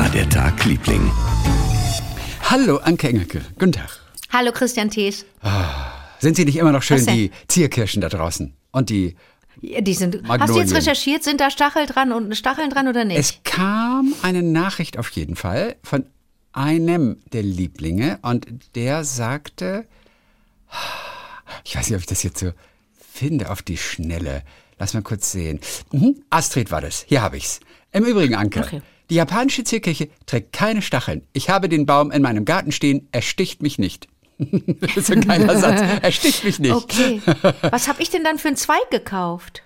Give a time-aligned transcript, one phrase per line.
[0.00, 1.12] war der Tag, Liebling?
[2.48, 3.42] Hallo, Anke Engelke.
[3.58, 3.90] Guten Tag.
[4.32, 5.26] Hallo, Christian Thees.
[6.20, 8.54] Sind Sie nicht immer noch schön, die Zierkirschen da draußen?
[8.70, 9.14] Und die.
[9.60, 13.04] Ja, Die sind, hast du jetzt recherchiert, sind da Stachel dran und Stacheln dran oder
[13.04, 13.18] nicht?
[13.18, 16.06] Es kam eine Nachricht auf jeden Fall von
[16.54, 19.86] einem der Lieblinge und der sagte,
[21.62, 22.52] ich weiß nicht, ob ich das jetzt so
[23.12, 24.44] finde auf die Schnelle.
[24.78, 25.60] Lass mal kurz sehen.
[25.92, 26.22] Mhm.
[26.30, 27.04] Astrid war das.
[27.06, 27.60] Hier habe ich's.
[27.92, 28.60] Im Übrigen, Anke.
[28.60, 28.80] Okay.
[29.10, 31.22] Die japanische Zierkirche trägt keine Stacheln.
[31.32, 33.08] Ich habe den Baum in meinem Garten stehen.
[33.12, 34.08] Er sticht mich nicht.
[34.38, 35.80] das ist ein geiler Satz.
[36.02, 36.72] Er sticht mich nicht.
[36.72, 37.20] Okay.
[37.62, 39.62] Was habe ich denn dann für einen Zweig gekauft?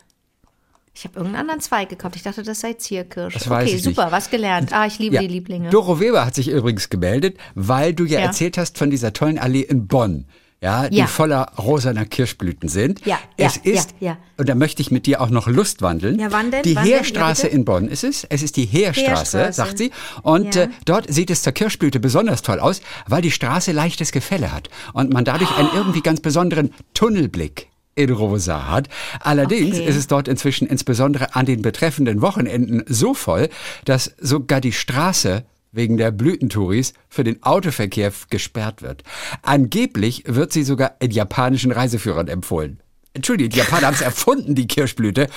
[0.97, 2.17] Ich habe irgendeinen anderen Zweig gekauft.
[2.17, 3.35] Ich dachte, das sei Zierkirsch.
[3.35, 3.85] Das okay, ich nicht.
[3.85, 4.73] super, was gelernt.
[4.73, 5.21] Ah, ich liebe Ja.
[5.21, 5.69] die Lieblinge.
[5.71, 8.27] Doro Weber hat sich übrigens gemeldet, weil du ja, Ja.
[8.27, 10.27] erzählt hast von dieser tollen Allee in Bonn.
[10.65, 11.07] Ja, die Ja.
[11.07, 13.05] voller rosaner Kirschblüten sind.
[13.05, 16.19] Ja, es ja, ist, ja, und da möchte ich mit dir auch noch Lust wandeln.
[16.19, 16.63] Ja, wann denn?
[16.63, 16.73] Die?
[16.73, 18.25] Ja, Heerstraße in Bonn ist es.
[18.25, 19.53] Es ist die Heerstraße, Heerstraße.
[19.53, 19.91] sagt sie.
[20.23, 24.53] Und äh, dort sieht es zur Kirschblüte besonders toll aus, weil die Straße leichtes Gefälle
[24.53, 25.77] hat und man dadurch einen Oh.
[25.77, 28.89] irgendwie ganz besonderen Tunnelblick in Rosa hat.
[29.21, 29.87] Allerdings Okay.
[29.87, 33.51] ist es dort inzwischen insbesondere an den betreffenden Wochenenden so voll,
[33.85, 35.45] dass sogar die Straße
[35.75, 39.03] wegen der Blütentouris für den Autoverkehr gesperrt wird.
[39.43, 42.81] Angeblich wird sie sogar in japanischen Reiseführern empfohlen.
[43.13, 45.29] Entschuldige, die Japaner haben es erfunden, die Kirschblüte.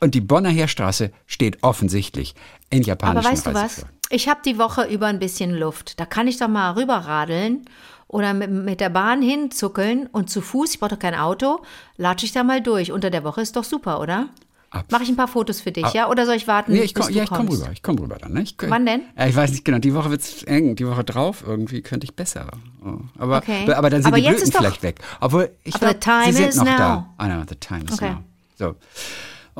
[0.00, 2.34] Und die Bonner Heerstraße steht offensichtlich
[2.68, 3.86] in japanischen Aber weißt du was?
[4.10, 5.98] Ich habe die Woche über ein bisschen Luft.
[5.98, 7.64] Da kann ich doch mal rüberradeln
[8.06, 11.60] oder mit, mit der Bahn hinzuckeln und zu Fuß, ich brauche doch kein Auto,
[11.96, 12.92] latsche ich da mal durch.
[12.92, 14.28] Unter der Woche ist doch super, oder?
[14.72, 16.08] Ab- Mache ich ein paar Fotos für dich, ja?
[16.08, 17.70] Oder soll ich warten, Nee, ich komm, ja, ich komme rüber.
[17.72, 18.32] Ich komme rüber dann.
[18.34, 18.42] Ne?
[18.42, 19.02] Ich, Wann denn?
[19.18, 19.78] Ja, ich weiß nicht genau.
[19.78, 20.76] Die Woche wird's eng.
[20.76, 22.46] Die Woche drauf irgendwie könnte ich besser.
[22.84, 22.98] Oh.
[23.18, 23.68] Aber, Okay.
[23.72, 25.00] aber dann sind Aber die Blüten vielleicht weg.
[25.20, 26.76] Obwohl, ich glaube, sie sind noch now.
[26.78, 27.14] da.
[27.20, 28.10] I know, the time is Okay.
[28.12, 28.18] now.
[28.56, 28.76] So.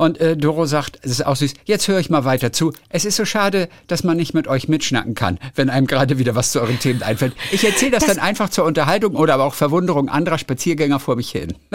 [0.01, 2.73] Und äh, Doro sagt, es ist auch süß, jetzt höre ich mal weiter zu.
[2.89, 6.33] Es ist so schade, dass man nicht mit euch mitschnacken kann, wenn einem gerade wieder
[6.33, 7.35] was zu euren Themen einfällt.
[7.51, 11.29] Ich erzähle das, dann einfach zur Unterhaltung oder aber auch Verwunderung anderer Spaziergänger vor mich
[11.29, 11.53] hin.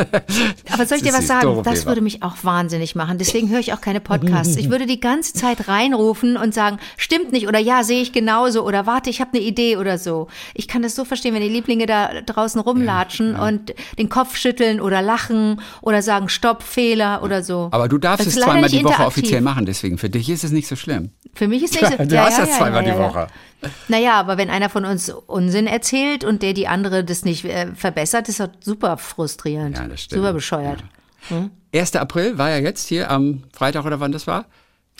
[0.72, 1.42] Aber soll ich dir Das was sagen?
[1.42, 1.90] Doro Das Weber.
[1.92, 3.16] würde mich auch wahnsinnig machen.
[3.18, 4.56] Deswegen höre ich auch keine Podcasts.
[4.56, 8.66] Ich würde die ganze Zeit reinrufen und sagen, stimmt nicht oder ja, sehe ich genauso
[8.66, 10.26] oder warte, ich habe eine Idee oder so.
[10.52, 14.80] Ich kann das so verstehen, wenn die Lieblinge da draußen rumlatschen und den Kopf schütteln
[14.80, 17.68] oder lachen oder sagen, stopp, Fehler oder so.
[17.70, 20.50] Aber du darfst Das es zweimal die Woche offiziell machen, deswegen für dich ist es
[20.50, 21.10] nicht so schlimm.
[21.34, 22.04] Für mich ist nicht so.
[22.04, 23.28] du hast das zweimal die Woche.
[23.88, 27.74] Naja, aber wenn einer von uns Unsinn erzählt und der die andere das nicht äh,
[27.74, 29.78] verbessert, ist das super frustrierend.
[29.78, 30.20] Ja, das stimmt.
[30.20, 30.84] Super bescheuert.
[31.72, 31.96] 1.
[31.96, 34.46] April war ja jetzt hier am Freitag oder wann das war?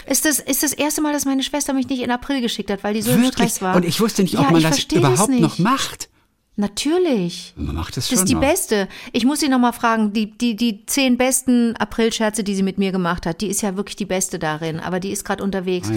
[0.05, 2.84] Ist das, ist das erste Mal, dass meine Schwester mich nicht in April geschickt hat,
[2.84, 3.76] weil die so im Stress war?
[3.76, 6.09] Und ich wusste nicht, ob ja, man das überhaupt noch macht.
[6.56, 7.53] Natürlich.
[7.56, 8.41] Man macht Das schon ist die noch.
[8.41, 8.89] beste.
[9.12, 12.78] Ich muss sie noch mal fragen, die, die, die zehn besten Aprilscherze, die sie mit
[12.78, 15.91] mir gemacht hat, die ist ja wirklich die beste darin, aber die ist gerade unterwegs.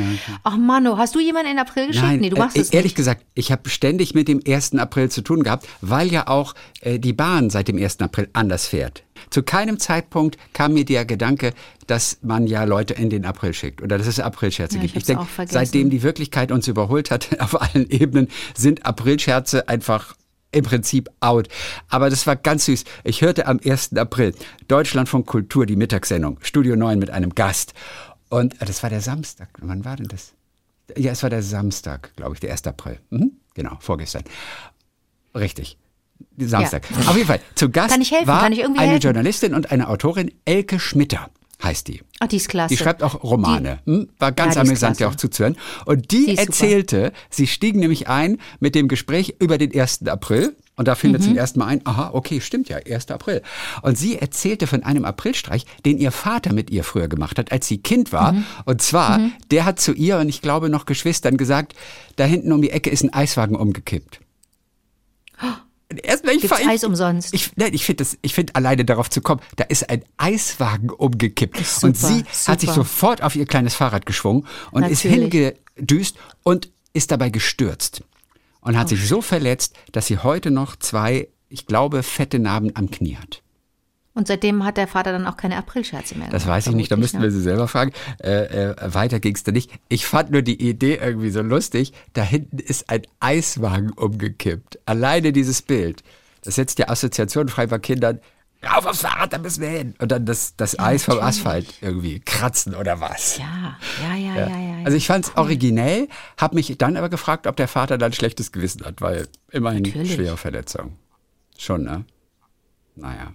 [0.43, 2.05] Ach Mano, hast du jemanden in April geschickt?
[2.05, 2.95] Nein, nee, du machst äh, es ehrlich nicht.
[2.97, 4.75] gesagt, ich habe ständig mit dem 1.
[4.75, 8.01] April zu tun gehabt, weil ja auch äh, die Bahn seit dem 1.
[8.01, 9.03] April anders fährt.
[9.29, 11.53] Zu keinem Zeitpunkt kam mir der Gedanke,
[11.87, 14.91] dass man ja Leute in den April schickt oder dass es Aprilscherze Ja, gibt.
[14.91, 15.53] ich hab's denk, auch vergessen.
[15.53, 20.15] seitdem die Wirklichkeit uns überholt hat auf allen Ebenen, sind Aprilscherze einfach
[20.51, 21.47] im Prinzip out.
[21.89, 22.83] Aber das war ganz süß.
[23.03, 23.95] Ich hörte am 1.
[23.97, 24.33] April
[24.67, 27.73] Deutschlandfunk Kultur, die Mittagssendung, Studio 9 mit einem Gast.
[28.29, 29.49] Und äh, das war der Samstag.
[29.61, 30.33] Wann war denn das?
[30.97, 32.65] Ja, es war der Samstag, glaube ich, der 1.
[32.65, 32.99] April.
[33.09, 33.31] Mhm.
[33.53, 34.23] Genau, vorgestern.
[35.35, 35.77] Richtig.
[36.37, 36.83] Samstag.
[37.07, 37.39] Auf jeden Fall.
[37.55, 38.27] Zu Gast Kann ich helfen?
[38.27, 39.03] war Kann ich irgendwie eine helfen?
[39.03, 41.29] Journalistin und eine Autorin, Elke Schmitter
[41.63, 42.01] heißt die.
[42.19, 42.73] Ach, die ist klasse.
[42.73, 43.79] Die schreibt auch Romane.
[43.85, 44.09] Hm?
[44.17, 45.57] War ganz Ja, die amüsant, ja auch zuzuhören.
[45.85, 46.47] Und die, Die ist super.
[46.47, 50.07] erzählte, sie stiegen nämlich ein mit dem Gespräch über den 1.
[50.07, 50.55] April.
[50.77, 51.25] Und da findet Mhm.
[51.25, 53.11] zum ersten Mal ein, aha, okay, stimmt ja, 1.
[53.11, 53.41] April.
[53.81, 57.67] Und sie erzählte von einem Aprilstreich, den ihr Vater mit ihr früher gemacht hat, als
[57.67, 58.31] sie Kind war.
[58.31, 58.45] Mhm.
[58.63, 59.19] Und zwar,
[59.51, 61.75] der hat zu ihr und ich glaube noch Geschwistern gesagt,
[62.15, 64.21] da hinten um die Ecke ist ein Eiswagen umgekippt.
[66.03, 67.33] Erstmal, ich Gibt's fa- Eis umsonst?
[67.33, 71.59] Ich, nein, ich finde ich finde alleine darauf zu kommen, da ist ein Eiswagen umgekippt
[71.59, 72.81] Ist und super, sie hat sich super.
[72.83, 75.33] sofort auf ihr kleines Fahrrad geschwungen und ist Natürlich.
[75.75, 78.03] hingedüst und ist dabei gestürzt
[78.61, 82.91] und hat sich so verletzt, dass sie heute noch zwei, ich glaube, fette Narben am
[82.91, 83.41] Knie hat.
[84.19, 86.27] Und seitdem hat der Vater dann auch keine Aprilscherze mehr.
[86.27, 87.93] Das gemacht, weiß ich nicht, da müssten wir sie selber fragen.
[88.21, 89.71] Äh, äh, weiter ging's da nicht.
[89.87, 91.93] Ich fand nur die Idee irgendwie so lustig.
[92.11, 94.79] Da hinten ist ein Eiswagen umgekippt.
[94.85, 96.03] Alleine dieses Bild.
[96.43, 98.19] Das setzt ja Assoziationen frei bei Kindern.
[98.61, 99.95] Rauf aufs Fahrrad, da müssen wir hin.
[99.99, 101.37] Und dann das, das Eis vom natürlich.
[101.37, 103.37] Asphalt irgendwie kratzen oder was.
[103.37, 104.59] Ja, ja, ja, ja, ja.
[104.79, 104.83] ja.
[104.83, 108.83] Also ich fand's originell, habe mich dann aber gefragt, ob der Vater dann schlechtes Gewissen
[108.83, 110.15] hat, weil immerhin Natürlich.
[110.15, 110.97] schwere Verletzung.
[111.57, 112.03] Schon, ne?
[112.97, 113.31] Naja.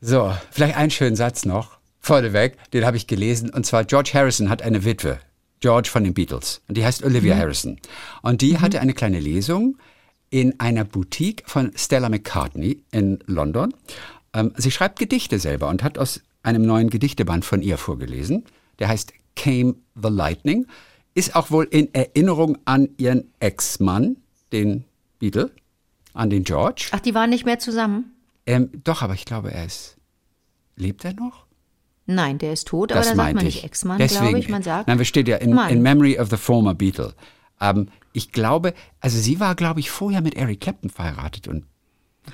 [0.00, 1.78] So, vielleicht einen schönen Satz noch.
[1.98, 3.50] Vorneweg, den habe ich gelesen.
[3.50, 5.20] Und zwar George Harrison hat eine Witwe.
[5.60, 6.62] George von den Beatles.
[6.68, 7.78] Und die heißt Olivia Harrison.
[8.22, 9.76] Und die hatte eine kleine Lesung
[10.30, 13.74] in einer Boutique von Stella McCartney in London.
[14.32, 18.44] Ähm, sie schreibt Gedichte selber und hat aus einem neuen Gedichteband von ihr vorgelesen.
[18.78, 20.66] Der heißt Came the Lightning.
[21.12, 24.16] Ist auch wohl in Erinnerung an ihren Ex-Mann,
[24.52, 24.84] den
[25.18, 25.50] Beatle,
[26.14, 26.88] an den George.
[26.92, 28.14] Ach, die waren nicht mehr zusammen?
[28.50, 29.96] Ähm, doch, aber ich glaube, er ist.
[30.76, 31.46] Lebt er noch?
[32.06, 33.64] Nein, der ist tot, aber Das da sagt man meinte nicht ich.
[33.64, 34.48] Ex-Mann, Deswegen, glaube ich.
[34.48, 34.88] Man sagt.
[34.88, 37.14] Nein, wir steht ja in, in Memory of the Former Beatle.
[37.60, 41.64] Ähm, ich glaube, also sie war, glaube ich, vorher mit Eric Clapton verheiratet und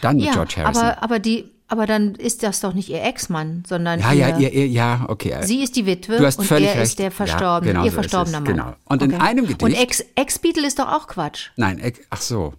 [0.01, 0.83] dann mit ja, George Harrison.
[0.83, 4.53] aber, aber, die, aber dann ist das doch nicht ihr Ex-Mann, sondern ja, ja, ihr,
[4.53, 5.37] ihr, ja, okay.
[5.43, 6.85] sie ist die Witwe Du hast und völlig er recht.
[6.85, 8.45] ist der Ja, Verstorbene, genau ihr so verstorbener Mann.
[8.53, 8.75] genau.
[8.85, 11.51] Und in einem Gedicht- Und Ex- Ex-Beatle ist doch auch Quatsch.
[11.57, 12.55] Nein, ex- ach so.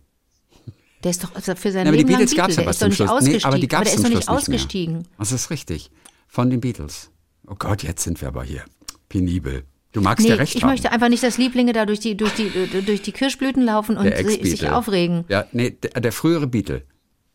[1.07, 2.36] Der ist doch also für sein Ja, aber die Leben lang Beatles Beatle.
[2.36, 3.09] gab es Der ist doch nicht Schluss.
[3.09, 3.39] ausgestiegen.
[3.39, 4.94] Nee, aber die gab aber es der ist doch nicht nicht ausgestiegen.
[4.95, 5.04] mehr.
[5.18, 5.92] Das ist richtig.
[6.27, 7.12] Von den Beatles.
[7.48, 8.63] Oh Gott, jetzt sind wir aber hier.
[9.07, 9.63] Penibel.
[9.94, 10.69] Du magst Nee, ja recht ich haben.
[10.71, 12.51] möchte einfach nicht, dass Lieblinge da durch die, durch die,
[12.86, 14.13] durch die Kirschblüten laufen und
[14.44, 15.24] sich aufregen.
[15.30, 16.83] Ja, nee, der, der frühere Beatle.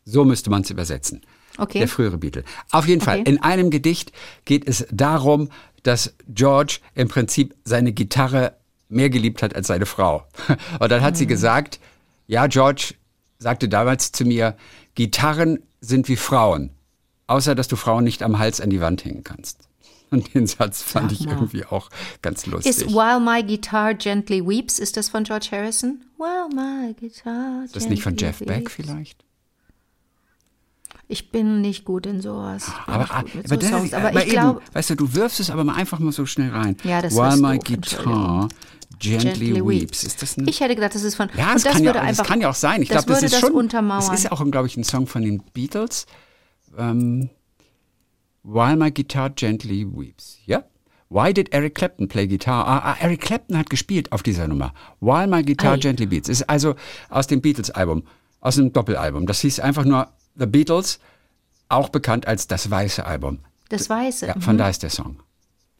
[0.05, 1.21] So müsste man es übersetzen.
[1.57, 1.79] Okay.
[1.79, 2.43] Der frühere Beatle.
[2.71, 3.29] Auf jeden Fall, Okay.
[3.31, 4.11] in einem Gedicht
[4.45, 5.49] geht es darum,
[5.81, 8.55] dass George im Prinzip seine Gitarre
[8.87, 10.23] mehr geliebt hat als seine Frau.
[10.79, 11.79] Und dann hat sie gesagt,
[12.27, 12.93] ja, George
[13.43, 14.55] sagte damals zu mir,
[14.95, 16.71] Gitarren sind wie Frauen,
[17.27, 19.67] außer dass du Frauen nicht am Hals an die Wand hängen kannst.
[20.09, 21.33] Und den Satz fand ich mal.
[21.33, 21.89] irgendwie auch
[22.21, 22.77] ganz lustig.
[22.77, 26.05] Ist While My Guitar Gently Weeps, ist das von George Harrison?
[26.17, 29.23] While My Guitar Ist das nicht von Jeff Beck vielleicht?
[31.07, 32.65] Ich bin nicht gut in sowas.
[32.65, 33.93] Bin Aber, mit aber, so das- Songs.
[33.93, 36.49] aber aber ich glaube, weißt du, du wirfst es aber mal einfach mal so schnell
[36.51, 36.77] rein.
[36.83, 38.47] Ja, das While my doof, guitar
[38.99, 40.03] gently, Gently weeps.
[40.03, 41.29] Ist das ein ich hätte gedacht, das ist von.
[41.37, 42.81] ja, es das kann, ja, einfach, das kann ja auch sein.
[42.81, 43.51] Ich das glaube, das würde ist das schon.
[43.53, 43.99] untermauern.
[43.99, 46.05] Das ist ja auch, glaube ich, ein Song von den Beatles.
[46.77, 47.29] Ähm,
[48.43, 50.37] While my guitar gently weeps.
[50.45, 50.63] Ja?
[51.09, 52.65] Why did Eric Clapton play guitar?
[52.67, 54.73] Ah, ah, Eric Clapton hat gespielt auf dieser Nummer.
[54.99, 55.77] While my guitar Ei.
[55.77, 56.27] gently beats.
[56.27, 56.75] Ist also
[57.09, 58.03] aus dem Beatles-Album,
[58.41, 59.27] aus einem Doppelalbum.
[59.27, 60.99] Das hieß einfach nur The Beatles,
[61.69, 63.39] auch bekannt als das weiße Album.
[63.69, 64.27] Das Weiße.
[64.27, 65.17] Ja, mhm, von da ist der Song.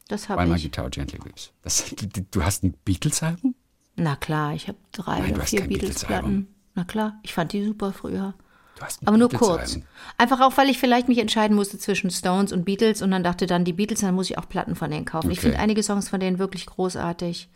[0.08, 0.62] das habe ich.
[0.62, 1.52] guitar gently weeps.
[1.62, 3.54] Das, du, du hast ein Beatles-Album?
[3.96, 6.48] Na klar, ich habe drei Nein, oder vier Beatles-Platten.
[6.74, 8.34] Na klar, ich fand die super früher.
[8.76, 9.78] Du hast ein Aber nur kurz.
[10.18, 13.46] Einfach auch, weil ich vielleicht mich entscheiden musste zwischen Stones und Beatles und dann dachte
[13.46, 15.30] dann, die Beatles, dann muss ich auch Platten von denen kaufen.
[15.30, 15.46] Ich Okay.
[15.48, 17.48] finde einige Songs von denen wirklich großartig.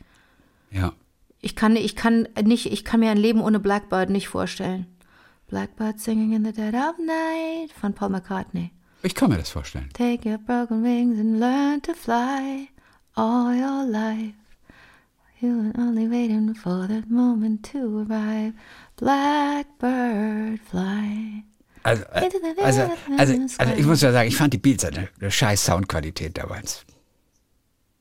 [0.71, 0.93] Ja.
[1.41, 4.87] Ich kann, ich kann nicht, ich kann mir ein Leben ohne Blackbird nicht vorstellen.
[5.49, 8.71] Blackbird singing in the dead of night von Paul McCartney.
[9.03, 9.89] Ich kann mir das vorstellen.
[9.95, 12.69] Take your broken wings and learn to fly
[13.15, 14.35] all your life.
[15.41, 18.55] You were only waiting for that moment to arrive.
[18.97, 21.45] Blackbird fly.
[21.85, 22.31] Also, äh,
[22.63, 26.37] also, also, also ich muss ja sagen, ich fand die Beats eine, eine scheiß Soundqualität
[26.37, 26.85] damals.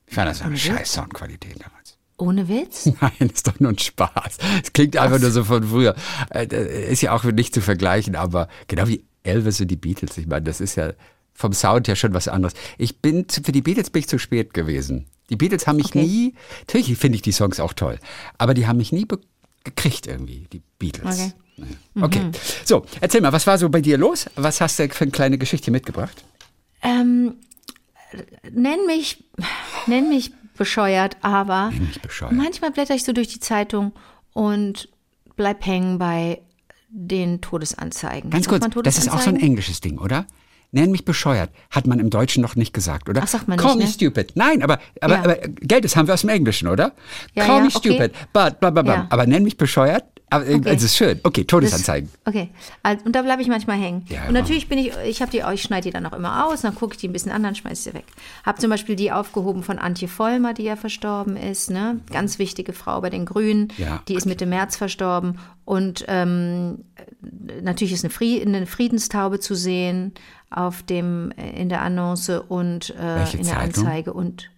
[0.06, 1.97] Ich fand das eine scheiß Soundqualität damals.
[2.18, 2.86] Ohne Witz?
[3.00, 4.38] Nein, ist doch nur ein Spaß.
[4.62, 5.94] Es klingt einfach nur so von früher.
[6.30, 10.18] Äh, Ist ja auch nicht zu vergleichen, aber genau wie Elvis und die Beatles.
[10.18, 10.92] Ich meine, das ist ja
[11.34, 12.54] vom Sound her schon was anderes.
[12.76, 15.06] Ich bin zu, für die Beatles bin ich zu spät gewesen.
[15.30, 16.02] Die Beatles haben mich Okay.
[16.02, 16.34] nie,
[16.66, 17.98] natürlich finde ich die Songs auch toll,
[18.38, 19.06] aber die haben mich nie
[19.62, 21.20] gekriegt irgendwie, die Beatles.
[21.20, 21.32] Okay.
[22.00, 22.30] Okay,
[22.64, 24.26] so, erzähl mal, was war so bei dir los?
[24.36, 26.24] Was hast du für eine kleine Geschichte mitgebracht?
[26.82, 27.34] Ähm,
[28.50, 29.24] nenn mich,
[29.86, 31.72] nenn mich bescheuert, aber
[32.02, 32.32] bescheuert.
[32.32, 33.92] manchmal blätter ich so durch die Zeitung
[34.34, 34.88] und
[35.36, 36.42] bleib hängen bei
[36.90, 38.30] den Todesanzeigen.
[38.30, 40.26] Ganz kurz, das ist auch so ein englisches Ding, oder?
[40.70, 41.50] Nenn mich bescheuert.
[41.70, 43.22] Hat man im Deutschen noch nicht gesagt, oder?
[43.24, 43.90] Ach, sagt man Call nicht, me ne?
[44.12, 44.32] stupid.
[44.34, 45.22] Nein, aber, aber, Ja.
[45.22, 46.92] aber Geld, das haben wir aus dem Englischen, oder?
[47.34, 47.78] Ja, Call ja, me okay.
[47.78, 49.06] stupid, but bla bla.
[49.08, 50.04] Aber nenn mich bescheuert.
[50.30, 50.74] Aber äh, Okay.
[50.74, 51.20] es ist schön.
[51.22, 52.10] Okay, Todesanzeigen.
[52.24, 52.50] Das, okay,
[52.82, 54.04] also, und da bleibe ich manchmal hängen.
[54.08, 56.60] Ja, und natürlich bin ich, ich habe die, ich schneide die dann auch immer aus,
[56.60, 58.04] dann gucke ich die ein bisschen an, dann schmeiße ich sie weg.
[58.44, 62.00] Habe zum Beispiel die aufgehoben von Antje Vollmer, die ja verstorben ist, ne?
[62.10, 63.68] Ganz wichtige Frau bei den Grünen.
[63.78, 65.38] Ja, die ist Mitte März verstorben.
[65.64, 66.84] Und ähm,
[67.62, 70.12] natürlich ist eine, Frie eine Friedenstaube zu sehen
[70.50, 73.60] auf dem, äh, in der Annonce und äh, in der?
[73.60, 74.50] Anzeige und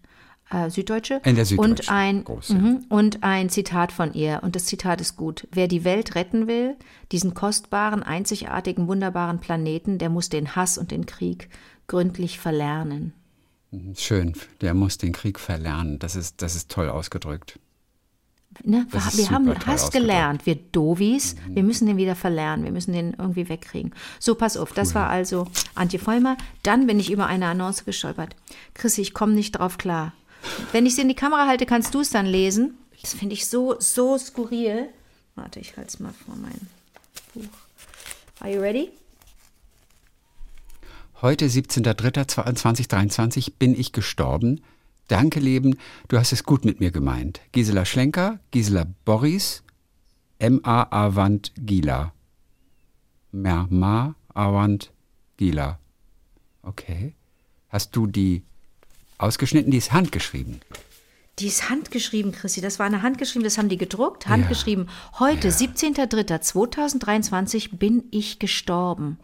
[0.51, 1.21] äh, Süddeutsche.
[1.25, 1.73] In der Süddeutschen.
[1.73, 4.41] Und ein, Groß, mhm, und ein Zitat von ihr.
[4.43, 5.47] Und das Zitat ist gut.
[5.53, 6.77] Wer die Welt retten will,
[7.13, 11.49] diesen kostbaren, einzigartigen, wunderbaren Planeten, der muss den Hass und den Krieg
[11.87, 13.15] gründlich verlernen.
[13.95, 14.35] Schön.
[14.61, 15.99] Der muss den Krieg verlernen.
[15.99, 17.59] Das ist, das ist toll ausgedrückt.
[18.65, 18.87] Ne?
[18.91, 19.87] Wir, wir haben Hass.
[19.87, 19.91] Mhm.
[19.91, 21.37] gelernt, wir Dovis.
[21.49, 22.65] Wir müssen den wieder verlernen.
[22.65, 23.93] Wir müssen den irgendwie wegkriegen.
[24.19, 24.73] So, pass auf.
[24.73, 26.37] Das war also Antje Vollmer.
[26.63, 28.37] Dann bin ich über eine Annonce gestolpert.
[28.75, 30.13] Chrissy, ich komme nicht drauf klar.
[30.73, 32.75] Wenn ich sie in die Kamera halte, kannst du es dann lesen.
[33.01, 34.89] Das finde ich so, so skurril.
[35.35, 36.69] Warte, ich halte es mal vor mein
[37.35, 37.45] Buch.
[38.41, 38.91] Are you ready?
[41.23, 44.63] Heute, 17.03.2023, bin ich gestorben.
[45.11, 45.77] Danke, Leben,
[46.07, 47.41] du hast es gut mit mir gemeint.
[47.51, 49.65] Gisela Schlenker, Gisela Boris,
[50.39, 50.87] M.A.
[50.89, 52.13] Avant Gila.
[53.33, 54.93] Ma Avant
[55.37, 55.81] Gila.
[56.63, 57.15] Okay.
[57.71, 58.45] Hast du die
[59.19, 59.73] ausgeschnitten?
[59.73, 60.61] Die ist handgeschrieben.
[61.41, 62.61] Die ist handgeschrieben, Chrissy.
[62.61, 64.89] Das war eine handgeschrieben, das haben die gedruckt, handgeschrieben.
[65.19, 65.55] Heute, Ja.
[65.55, 69.19] 17.03.2023, bin ich gestorben.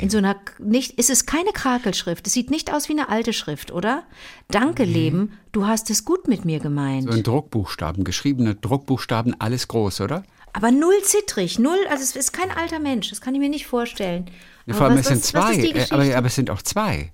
[0.00, 2.26] In so einer, nicht, es ist keine Krakelschrift.
[2.26, 4.04] Es sieht nicht aus wie eine alte Schrift, oder?
[4.48, 7.04] Danke, Leben, du hast es gut mit mir gemeint.
[7.04, 10.24] So in Druckbuchstaben, geschriebene Druckbuchstaben, alles groß, oder?
[10.52, 13.66] Aber null zittrig, null, also es ist kein alter Mensch, das kann ich mir nicht
[13.68, 14.26] vorstellen.
[14.66, 15.62] Ja, Aber vor allem, was- es sind was- was zwei.
[15.62, 17.12] die äh, aber, aber es sind auch zwei.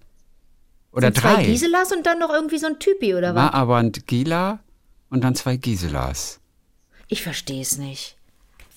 [0.97, 1.45] Oder Sind zwei drei.
[1.45, 3.53] Giselas und dann noch irgendwie so ein Typi oder was?
[3.53, 4.61] Ma Avant Gila
[5.11, 6.41] und dann zwei Giselas.
[7.09, 8.17] Ich verstehe es nicht.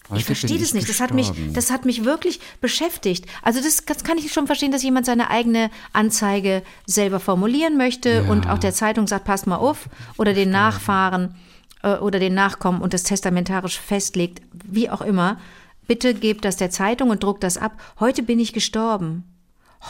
[0.09, 0.89] Heute Ich verstehe das nicht.
[0.89, 3.25] Das hat, mich, das hat mich wirklich beschäftigt.
[3.41, 8.23] Also das, das kann ich schon verstehen, dass jemand seine eigene Anzeige selber formulieren möchte
[8.23, 11.35] und auch der Zeitung sagt, passt mal auf oder den Nachfahren
[11.83, 15.39] äh, oder den Nachkommen und das testamentarisch festlegt, wie auch immer.
[15.87, 17.79] Bitte gebt das der Zeitung und druckt das ab.
[17.99, 19.23] Heute bin ich gestorben.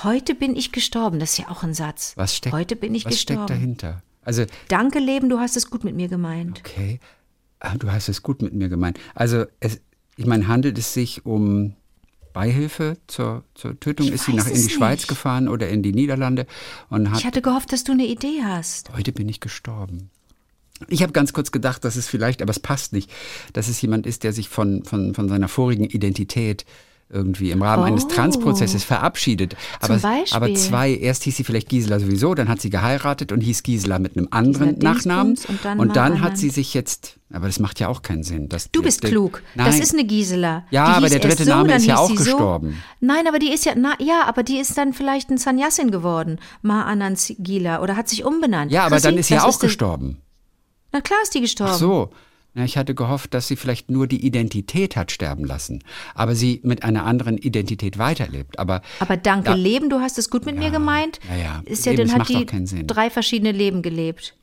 [0.03, 1.19] Heute bin ich gestorben.
[1.19, 2.13] Das ist ja auch ein Satz.
[2.15, 3.43] Was steckt, Heute bin ich was gestorben.
[3.43, 4.03] steckt dahinter?
[4.23, 6.59] Also, Danke, Leben, du hast es gut mit mir gemeint.
[6.59, 6.99] okay,
[7.59, 8.99] ah, du hast es gut mit mir gemeint.
[9.15, 9.79] Also, es,
[10.17, 11.73] ich meine, handelt es sich um
[12.33, 14.07] Beihilfe zur, zur Tötung?
[14.07, 15.07] Ich Ist sie nach in die Schweiz nicht.
[15.07, 16.45] gefahren oder in die Niederlande
[16.89, 18.91] und hat Ich hatte gehofft, dass du eine Idee hast.
[18.95, 20.11] Heute bin ich gestorben.
[20.87, 23.11] Ich habe ganz kurz gedacht, dass es vielleicht, aber es passt nicht,
[23.53, 26.65] dass es jemand ist, der sich von, von, von seiner vorigen Identität
[27.11, 28.07] irgendwie im Rahmen eines Oh.
[28.09, 29.55] Transprozesses verabschiedet.
[29.81, 29.99] Aber,
[30.31, 33.97] aber zwei, erst hieß sie vielleicht Gisela sowieso, dann hat sie geheiratet und hieß Gisela
[33.97, 35.35] mit einem anderen Gisela Nachnamen.
[35.47, 38.47] Und dann und dann hat sie sich jetzt, aber das macht ja auch keinen Sinn.
[38.47, 39.41] dass Du bist der- klug.
[39.55, 40.65] Nein, Das ist eine Gisela.
[40.69, 42.69] Ja, Die aber der dritte so, Name dann ist ja auch gestorben.
[42.71, 43.05] So.
[43.07, 46.39] Nein, aber die ist ja, na, ja, aber die ist dann vielleicht ein Sannyasin geworden.
[46.61, 48.71] Ma Anand Gila oder hat sich umbenannt.
[48.71, 50.17] ja, aber dann Chrissy, ist sie das auch das- gestorben.
[50.91, 51.71] Na klar ist die gestorben.
[51.73, 52.09] Ach so.
[52.59, 56.59] Ja, ich hatte gehofft, dass sie vielleicht nur die Identität hat sterben lassen, aber sie
[56.63, 58.59] mit einer anderen Identität weiterlebt.
[58.59, 59.55] Aber Aber danke Ja.
[59.55, 61.19] Leben, du hast es gut mit mir gemeint.
[61.29, 61.61] ja, ja.
[61.65, 62.45] Ist ja, dann hat die
[62.85, 64.35] drei verschiedene Leben gelebt.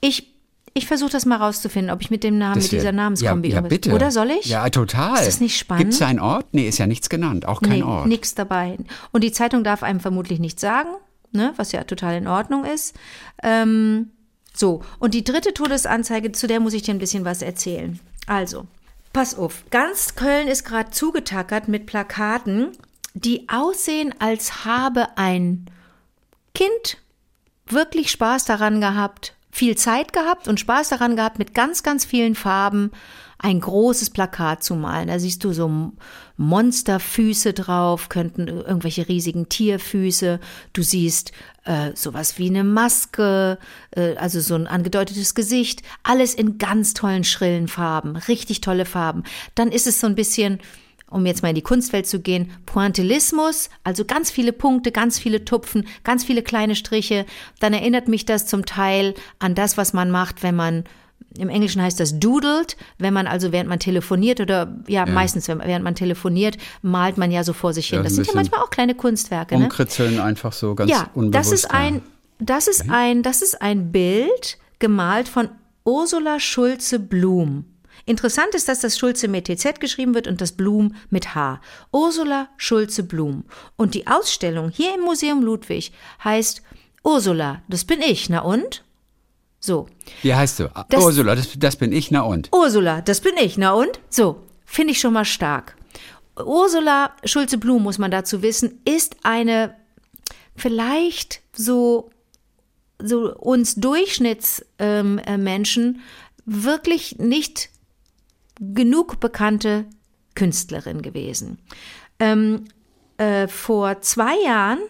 [0.00, 0.34] Ich,
[0.74, 3.56] ich versuche das mal rauszufinden, ob ich mit dem Namen, das mit dieser Namenskombi ja,
[3.56, 3.92] ja, bitte.
[3.92, 4.46] Oder soll ich?
[4.46, 5.16] Ja, total.
[5.18, 5.82] Ist das nicht spannend?
[5.84, 6.46] Gibt es einen Ort?
[6.52, 8.06] Nee, ist ja nichts genannt, auch kein nee, Ort.
[8.06, 8.76] nichts dabei.
[9.12, 10.90] Und die Zeitung darf einem vermutlich nichts sagen,
[11.32, 12.94] ne, was ja total in Ordnung ist.
[13.42, 14.10] Ähm,
[14.56, 17.98] so, und die dritte Todesanzeige, zu der muss ich dir ein bisschen was erzählen.
[18.26, 18.66] Also,
[19.12, 22.72] pass auf, ganz Köln ist gerade zugetackert mit Plakaten,
[23.14, 25.66] die aussehen, als habe ein
[26.54, 26.98] Kind
[27.66, 32.34] wirklich Spaß daran gehabt, viel Zeit gehabt und Spaß daran gehabt, mit ganz, ganz vielen
[32.34, 32.90] Farben
[33.38, 35.08] ein großes Plakat zu malen.
[35.08, 35.92] Da siehst du so
[36.36, 40.40] Monsterfüße drauf, könnten irgendwelche riesigen Tierfüße.
[40.72, 41.32] Du siehst
[41.64, 43.58] äh, sowas wie eine Maske,
[43.90, 45.82] äh, also so ein angedeutetes Gesicht.
[46.02, 49.24] Alles in ganz tollen, schrillen Farben, richtig tolle Farben.
[49.54, 50.60] Dann ist es so ein bisschen
[51.10, 55.44] um jetzt mal in die Kunstwelt zu gehen, Pointillismus, also ganz viele Punkte, ganz viele
[55.44, 57.24] Tupfen, ganz viele kleine Striche,
[57.60, 60.84] dann erinnert mich das zum Teil an das, was man macht, wenn man
[61.38, 65.58] im Englischen heißt das doodled, wenn man also während man telefoniert oder ja, meistens wenn-
[65.60, 67.98] während man telefoniert, malt man ja so vor sich hin.
[67.98, 69.64] Ja, das sind ja manchmal auch kleine Kunstwerke, ne?
[69.64, 71.34] Umkritzeln einfach so ganz Ja, unbewusst.
[71.34, 71.70] das ist ja.
[71.70, 72.02] ein,
[72.38, 75.48] das ist ein, das ist ein Bild gemalt von
[75.84, 77.64] Ursula Schulze Blum.
[78.06, 81.60] Interessant ist, dass das Schulze mit TZ geschrieben wird und das Blum mit H.
[81.90, 83.44] Ursula Schulze Blum.
[83.76, 85.90] Und die Ausstellung hier im Museum Ludwig
[86.22, 86.62] heißt
[87.02, 88.82] Ursula, das bin ich, na und?
[89.64, 89.86] So.
[90.20, 90.70] Wie heißt du?
[90.90, 92.50] Das- Ursula, das, das bin ich, na und?
[92.52, 93.98] Ursula, das bin ich, na und?
[94.10, 95.74] So, finde ich schon mal stark.
[96.36, 99.74] Ursula Schulze-Blum, muss man dazu wissen, ist eine
[100.54, 102.10] vielleicht so,
[103.02, 106.00] so uns Durchschnittsmenschen ähm, äh,
[106.44, 107.70] wirklich nicht
[108.60, 109.86] genug bekannte
[110.34, 111.58] Künstlerin gewesen.
[112.18, 112.64] Ähm,
[113.16, 114.80] äh, vor zwei Jahren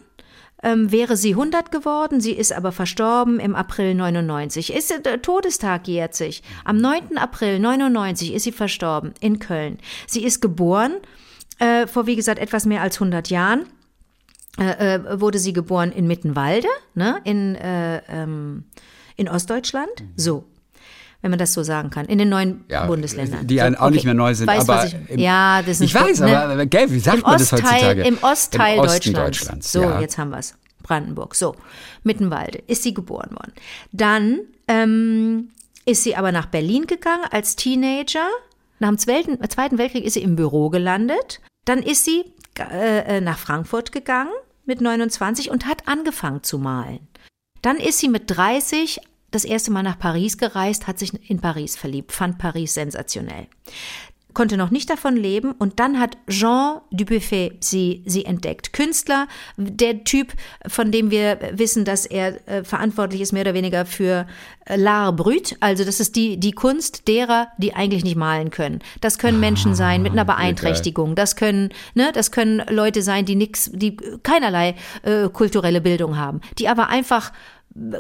[0.65, 4.75] ähm, wäre sie 100 geworden, sie ist aber verstorben im April 99.
[4.75, 6.43] Ist, äh, der Todestag jährt sich.
[6.65, 7.19] Am 9.
[7.19, 9.79] April 99 ist sie verstorben in Köln.
[10.07, 10.95] Sie ist geboren
[11.59, 13.67] äh, vor, wie gesagt, etwas mehr als 100 Jahren.
[14.59, 18.65] Äh, äh, wurde sie geboren in Mittenwalde, ne, in, äh, ähm,
[19.17, 19.91] in Ostdeutschland.
[20.17, 20.45] So.
[21.25, 23.47] Wenn man das so sagen kann, in den neuen Ja, Bundesländern.
[23.47, 25.95] die so, auch nicht mehr neu sind, Weißt, aber ich, im- ja, das ist Ich
[25.95, 26.39] weiß, ne?
[26.39, 28.03] aber gell, wie sagt Im man das heutzutage?
[28.03, 29.15] Im Ostteil Im Deutschlands.
[29.39, 30.01] Deutschlands, So, ja.
[30.03, 30.55] jetzt haben wir es.
[30.83, 31.35] Brandenburg.
[31.35, 31.57] So,
[32.03, 33.55] Mittenwalde ist sie geboren worden.
[33.91, 35.49] Dann ähm,
[35.87, 38.29] ist sie aber nach Berlin gegangen als Teenager.
[38.79, 41.41] Nach dem Zweiten, Zweiten Weltkrieg ist sie im Büro gelandet.
[41.65, 42.25] Dann ist sie
[42.59, 44.29] äh, äh, nach Frankfurt gegangen
[44.67, 47.09] mit 29 und hat angefangen zu malen.
[47.63, 49.01] Dann ist sie mit 30
[49.35, 53.47] das erste Mal nach Paris gereist, hat sich in Paris verliebt, fand Paris sensationell
[54.35, 58.73] konnte noch nicht davon leben und dann hat Jean Dubuffet sie, sie entdeckt.
[58.73, 60.33] Künstler, der Typ,
[60.67, 64.27] von dem wir wissen, dass er äh, verantwortlich ist, mehr oder weniger für
[64.67, 68.81] äh, l'art brut, also das ist die, die Kunst derer, die eigentlich nicht malen können.
[69.01, 73.25] Das können Menschen ah, sein mit einer Beeinträchtigung, das können, ne, das können Leute sein,
[73.25, 77.33] die nix, die keinerlei äh, kulturelle Bildung haben, die aber einfach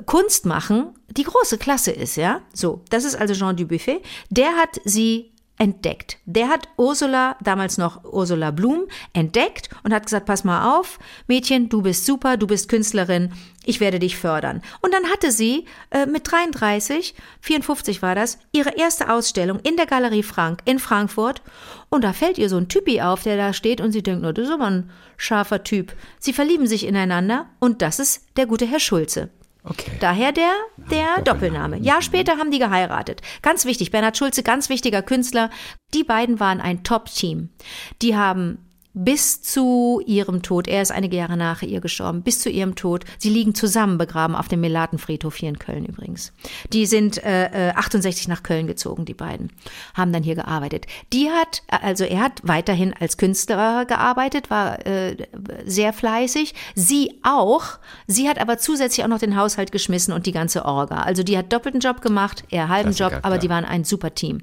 [0.07, 2.43] Kunst machen, die große Klasse ist, ja.
[2.53, 4.03] So, das ist also Jean Dubuffet.
[4.31, 6.19] Der hat sie entdeckt.
[6.27, 11.69] Der hat Ursula, damals noch Ursula Blum, entdeckt und hat gesagt, pass mal auf, Mädchen,
[11.69, 13.33] du bist super, du bist Künstlerin,
[13.65, 14.63] ich werde dich fördern.
[14.81, 19.87] Und dann hatte sie äh, mit 33, 54 war das, ihre erste Ausstellung in der
[19.87, 21.41] Galerie Frank in Frankfurt.
[21.89, 24.33] Und da fällt ihr so ein Typi auf, der da steht und sie denkt, nur,
[24.33, 25.95] das ist aber ein scharfer Typ.
[26.19, 29.31] Sie verlieben sich ineinander und das ist der gute Herr Schulze.
[29.65, 29.93] Okay.
[29.99, 30.53] Daher der,
[30.91, 31.79] der Doppelname.
[31.79, 33.23] Jahr später haben die geheiratet.
[33.41, 35.49] Ganz wichtig, Bernhard Schulze, ganz wichtiger Künstler.
[35.95, 37.49] Die beiden waren ein Top-Team.
[38.03, 38.59] Die haben
[38.95, 43.05] bis zu ihrem Tod, er ist einige Jahre nach ihr gestorben, bis zu ihrem Tod,
[43.19, 46.33] sie liegen zusammen begraben auf dem Melatenfriedhof hier in Köln übrigens.
[46.73, 49.51] Die sind äh, 68 äh, nach Köln gezogen, die beiden,
[49.95, 50.87] haben dann hier gearbeitet.
[51.13, 55.17] Die hat, also er hat weiterhin als Künstler gearbeitet, war äh,
[55.67, 57.65] sehr fleißig, sie auch,
[58.07, 61.03] sie hat aber zusätzlich auch noch den Haushalt geschmissen und die ganze Orga.
[61.03, 64.43] Also die hat doppelten Job gemacht, er halben Job, aber die waren ein super Team.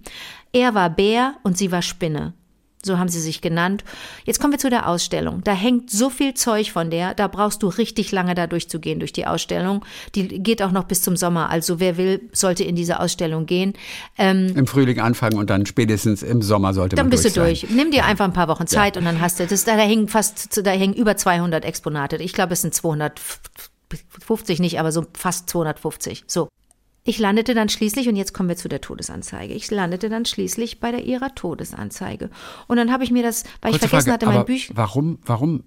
[0.51, 2.33] Er war Bär und sie war Spinne.
[2.83, 3.83] So haben sie sich genannt.
[4.25, 5.43] Jetzt kommen wir zu der Ausstellung.
[5.43, 9.13] Da hängt so viel Zeug von der, da brauchst du richtig lange da durchzugehen durch
[9.13, 9.85] die Ausstellung.
[10.15, 11.49] Die geht auch noch bis zum Sommer.
[11.49, 13.73] Also wer will, sollte in diese Ausstellung gehen.
[14.17, 17.41] Ähm, Im Frühling anfangen und dann spätestens im Sommer sollte man Dann bist durch du
[17.41, 17.69] durch.
[17.69, 18.99] Nimm dir einfach ein paar Wochen Zeit ja.
[18.99, 19.63] und dann hast du das.
[19.63, 22.17] Da, da hängen fast, da hängen über 200 Exponate.
[22.17, 26.23] Ich glaube, es sind 250 nicht, aber so fast 250.
[26.27, 26.47] So.
[27.03, 30.79] Ich landete dann schließlich, und jetzt kommen wir zu der Todesanzeige, ich landete dann schließlich
[30.79, 32.29] bei der ihrer Todesanzeige.
[32.67, 34.77] Und dann habe ich mir das, weil Kurze ich vergessen Frage, hatte, mein Büchlein.
[34.77, 35.63] Warum, warum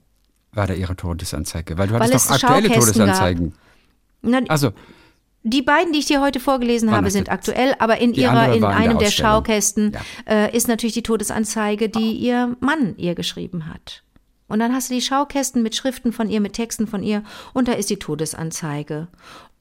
[0.52, 1.76] war da ihre Todesanzeige?
[1.76, 3.54] Weil du weil hattest doch aktuelle Todesanzeigen.
[4.22, 4.70] Na, also.
[5.46, 8.98] Die beiden, die ich dir heute vorgelesen habe, sind aktuell, aber in ihrer, in einem
[8.98, 9.92] der, der Schaukästen
[10.26, 10.46] ja.
[10.46, 12.24] äh, ist natürlich die Todesanzeige, die oh.
[12.24, 14.04] ihr Mann ihr geschrieben hat.
[14.46, 17.66] Und dann hast du die Schaukästen mit Schriften von ihr, mit Texten von ihr und
[17.68, 19.08] da ist die Todesanzeige.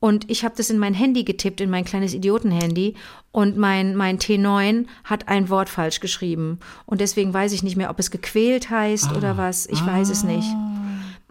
[0.04, 2.96] Und ich habe das in mein Handy getippt, in mein kleines Idiotenhandy.
[3.32, 6.60] Und mein, mein T9 hat ein Wort falsch geschrieben.
[6.86, 9.66] Und deswegen weiß ich nicht mehr, ob es gequält heißt ah, oder was.
[9.66, 9.88] Ich ah.
[9.88, 10.50] weiß es nicht.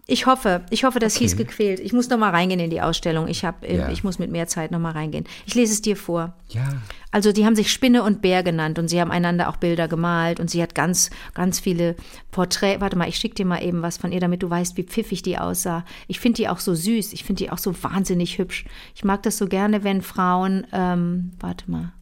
[0.05, 1.23] Ich hoffe, ich hoffe, das okay.
[1.23, 1.79] hieß gequält.
[1.79, 3.29] Ich muss noch mal reingehen in die Ausstellung.
[3.29, 3.89] Ich habe, ja.
[3.89, 5.25] ich muss mit mehr Zeit noch mal reingehen.
[5.45, 6.33] Ich lese es dir vor.
[6.49, 6.67] Ja.
[7.11, 10.41] Also die haben sich Spinne und Bär genannt und sie haben einander auch Bilder gemalt
[10.41, 11.95] und sie hat ganz, ganz viele
[12.31, 12.81] Porträts.
[12.81, 15.21] Warte mal, ich schicke dir mal eben was von ihr, damit du weißt, wie pfiffig
[15.21, 15.85] die aussah.
[16.07, 17.13] Ich finde die auch so süß.
[17.13, 18.65] Ich finde die auch so wahnsinnig hübsch.
[18.95, 21.93] Ich mag das so gerne, wenn Frauen, ähm, warte mal,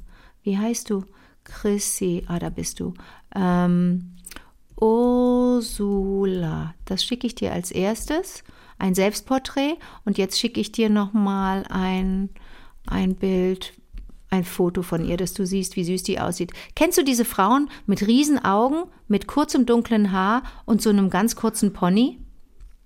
[0.42, 1.06] wie heißt du?
[1.44, 2.94] Chrissy, ah, da bist du.
[3.36, 4.16] Ähm,
[4.82, 6.74] Ursula.
[6.86, 8.44] Das schicke ich dir als erstes.
[8.80, 9.76] Ein Selbstporträt.
[10.06, 12.30] Und jetzt schicke ich dir nochmal ein,
[12.88, 13.74] ein Bild,
[14.32, 16.52] ein Foto von ihr, dass du siehst, wie süß die aussieht.
[16.76, 21.74] Kennst du diese Frauen mit Riesenaugen, mit kurzem dunklen Haar und so einem ganz kurzen
[21.74, 22.18] Pony?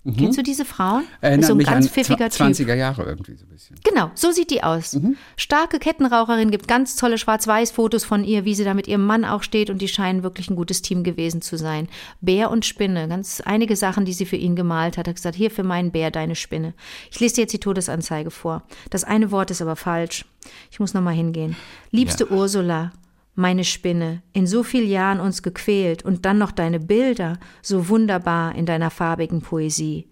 [0.06, 0.16] Mhm.
[0.16, 1.04] Kennst du diese Frauen?
[1.20, 3.76] Erinnert so ein mich ganz an pfiffiger 20er Jahre irgendwie so ein bisschen.
[3.82, 4.94] Genau, so sieht die aus.
[4.94, 5.16] Mhm.
[5.36, 9.42] Starke Kettenraucherin, gibt ganz tolle Schwarz-Weiß-Fotos von ihr, wie sie da mit ihrem Mann auch
[9.42, 11.88] steht und die scheinen wirklich ein gutes Team gewesen zu sein.
[12.20, 15.08] Bär und Spinne, ganz einige Sachen, die sie für ihn gemalt hat.
[15.08, 16.74] Er hat gesagt, hier für meinen Bär deine Spinne.
[17.10, 18.62] Ich lese dir jetzt die Todesanzeige vor.
[18.90, 20.24] Das eine Wort ist aber falsch.
[20.70, 21.56] Ich muss nochmal hingehen.
[21.90, 22.36] Liebste ja.
[22.36, 22.92] Ursula,
[23.36, 28.54] meine Spinne, in so viel Jahren uns gequält und dann noch deine Bilder, so wunderbar
[28.54, 30.08] in deiner farbigen Poesie.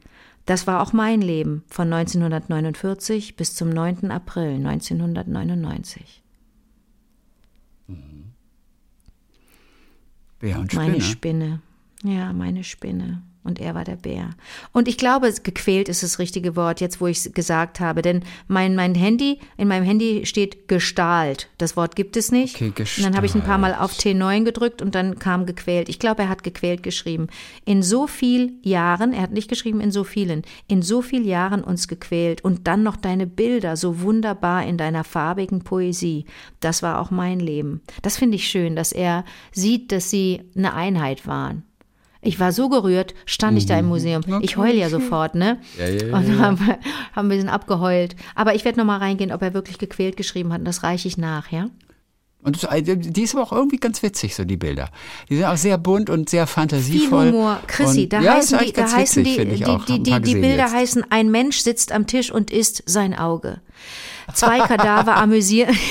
[0.46, 4.10] Das war auch mein Leben von 1949 bis zum 9.
[4.10, 6.22] April 1999.
[7.88, 8.32] Mhm.
[10.38, 10.68] Spinne.
[10.74, 11.60] Meine Spinne.
[12.02, 14.30] Ja, meine Spinne und er war der Bär.
[14.72, 18.24] Und ich glaube, gequält ist das richtige Wort, jetzt wo ich es gesagt habe, denn
[18.48, 21.48] mein, mein Handy, in meinem Handy steht gestahlt.
[21.58, 22.56] Das Wort gibt es nicht.
[22.56, 22.98] Okay, gestahlt.
[22.98, 25.88] und dann habe ich ein paar Mal auf T9 gedrückt und dann kam gequält.
[25.90, 27.28] Ich glaube, er hat gequält geschrieben.
[27.66, 31.62] In so viel Jahren, er hat nicht geschrieben in so vielen, in so viel Jahren
[31.62, 36.24] uns gequält und dann noch deine Bilder so wunderbar in deiner farbigen Poesie.
[36.60, 37.82] Das war auch mein Leben.
[38.00, 41.64] Das finde ich schön, dass er sieht, dass sie eine Einheit waren.
[42.24, 43.58] Ich war so gerührt, stand mhm.
[43.58, 43.90] ich da im mhm.
[43.90, 44.22] Museum.
[44.40, 45.60] Ich heule ja sofort, ne?
[45.78, 46.78] Ja, ja, ja, und haben, haben
[47.26, 48.16] ein bisschen abgeheult.
[48.34, 50.60] Aber ich werde nochmal reingehen, ob er wirklich gequält geschrieben hat.
[50.60, 51.68] Und das reiche ich nach, ja?
[52.44, 54.90] Und das, die ist aber auch irgendwie ganz witzig, so die Bilder.
[55.30, 57.24] Die sind auch sehr bunt und sehr fantasievoll.
[57.24, 57.58] Viel Humor.
[57.66, 60.74] Chrissy, da ja, heißen, die, da heißen witzig, die, die, die, die, die Bilder jetzt.
[60.74, 63.62] heißen, ein Mensch sitzt am Tisch und isst sein Auge.
[64.34, 65.76] Zwei Kadaver amüsieren.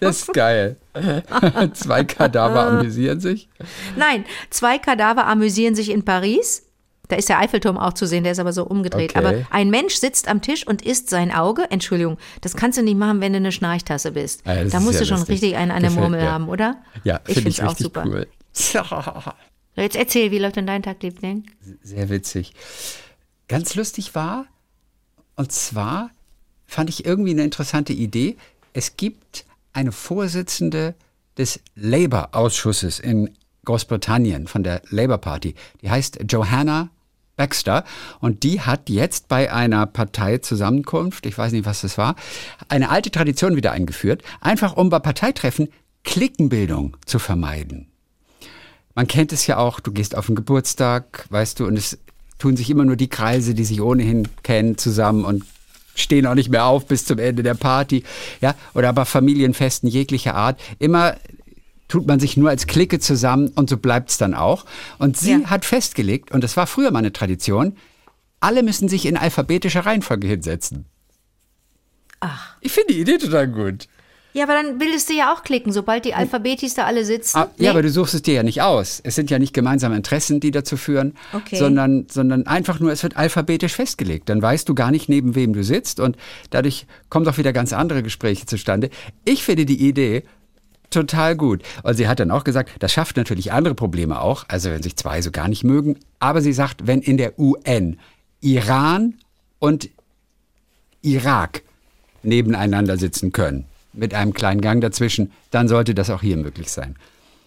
[0.00, 0.76] Das ist geil.
[1.72, 3.48] Zwei Kadaver amüsieren sich.
[3.96, 6.66] Nein, zwei Kadaver amüsieren sich in Paris.
[7.08, 9.16] Da ist der Eiffelturm auch zu sehen, der ist aber so umgedreht.
[9.16, 9.18] Okay.
[9.18, 11.70] Aber ein Mensch sitzt am Tisch und isst sein Auge.
[11.70, 14.42] Entschuldigung, das kannst du nicht machen, wenn du eine Schnarchtasse bist.
[14.46, 15.34] Das da musst ja du schon lustig.
[15.34, 16.30] richtig einen an der Murmel mir.
[16.30, 16.76] haben, oder?
[17.04, 18.04] Ja, ich finde finde ich es auch super.
[18.06, 18.26] cool.
[18.52, 18.80] So,
[19.76, 21.46] Jetzt erzähl, wie läuft denn dein Tag, Liebling?
[21.82, 22.52] Sehr witzig.
[23.48, 24.44] Ganz lustig war,
[25.36, 26.10] und zwar
[26.66, 28.36] fand ich irgendwie eine interessante Idee.
[28.72, 30.94] Es gibt eine Vorsitzende
[31.36, 33.30] des Labour-Ausschusses in
[33.64, 35.54] Großbritannien von der Labour Party.
[35.80, 36.90] Die heißt Johanna
[37.36, 37.84] Baxter
[38.20, 42.16] und die hat jetzt bei einer Parteizusammenkunft, ich weiß nicht, was das war,
[42.68, 45.68] eine alte Tradition wieder eingeführt, einfach um bei Parteitreffen
[46.04, 47.88] Klickenbildung zu vermeiden.
[48.94, 51.98] Man kennt es ja auch, du gehst auf einen Geburtstag, weißt du, und es
[52.38, 55.44] tun sich immer nur die Kreise, die sich ohnehin kennen, zusammen und
[55.94, 58.02] stehen auch nicht mehr auf bis zum Ende der Party.
[58.40, 60.60] Ja, oder bei Familienfesten jeglicher Art.
[60.78, 61.16] Immer
[61.88, 64.64] tut man sich nur als Clique zusammen und so bleibt's dann auch.
[64.98, 65.50] Und sie Ja.
[65.50, 67.76] hat festgelegt, und das war früher mal eine Tradition,
[68.40, 70.86] alle müssen sich in alphabetischer Reihenfolge hinsetzen.
[72.20, 72.56] Ach.
[72.60, 73.88] Ich finde die Idee total gut.
[74.34, 77.36] Ja, aber dann bildest du ja auch klicken, sobald die Alphabetis da alle sitzen.
[77.36, 77.66] Ah, Nee?
[77.66, 79.00] Ja, aber du suchst es dir ja nicht aus.
[79.04, 81.56] Es sind ja nicht gemeinsame Interessen, die dazu führen, Okay.
[81.56, 84.28] sondern, sondern einfach nur, es wird alphabetisch festgelegt.
[84.30, 86.16] Dann weißt du gar nicht, neben wem du sitzt und
[86.50, 88.88] dadurch kommen doch wieder ganz andere Gespräche zustande.
[89.26, 90.22] Ich finde die Idee
[90.88, 91.62] total gut.
[91.82, 94.96] Und sie hat dann auch gesagt, das schafft natürlich andere Probleme auch, also wenn sich
[94.96, 95.98] zwei so gar nicht mögen.
[96.20, 97.98] Aber sie sagt, wenn in der UN
[98.40, 99.14] Iran
[99.58, 99.90] und
[101.02, 101.62] Irak
[102.22, 106.96] nebeneinander sitzen können, mit einem kleinen Gang dazwischen, dann sollte das auch hier möglich sein.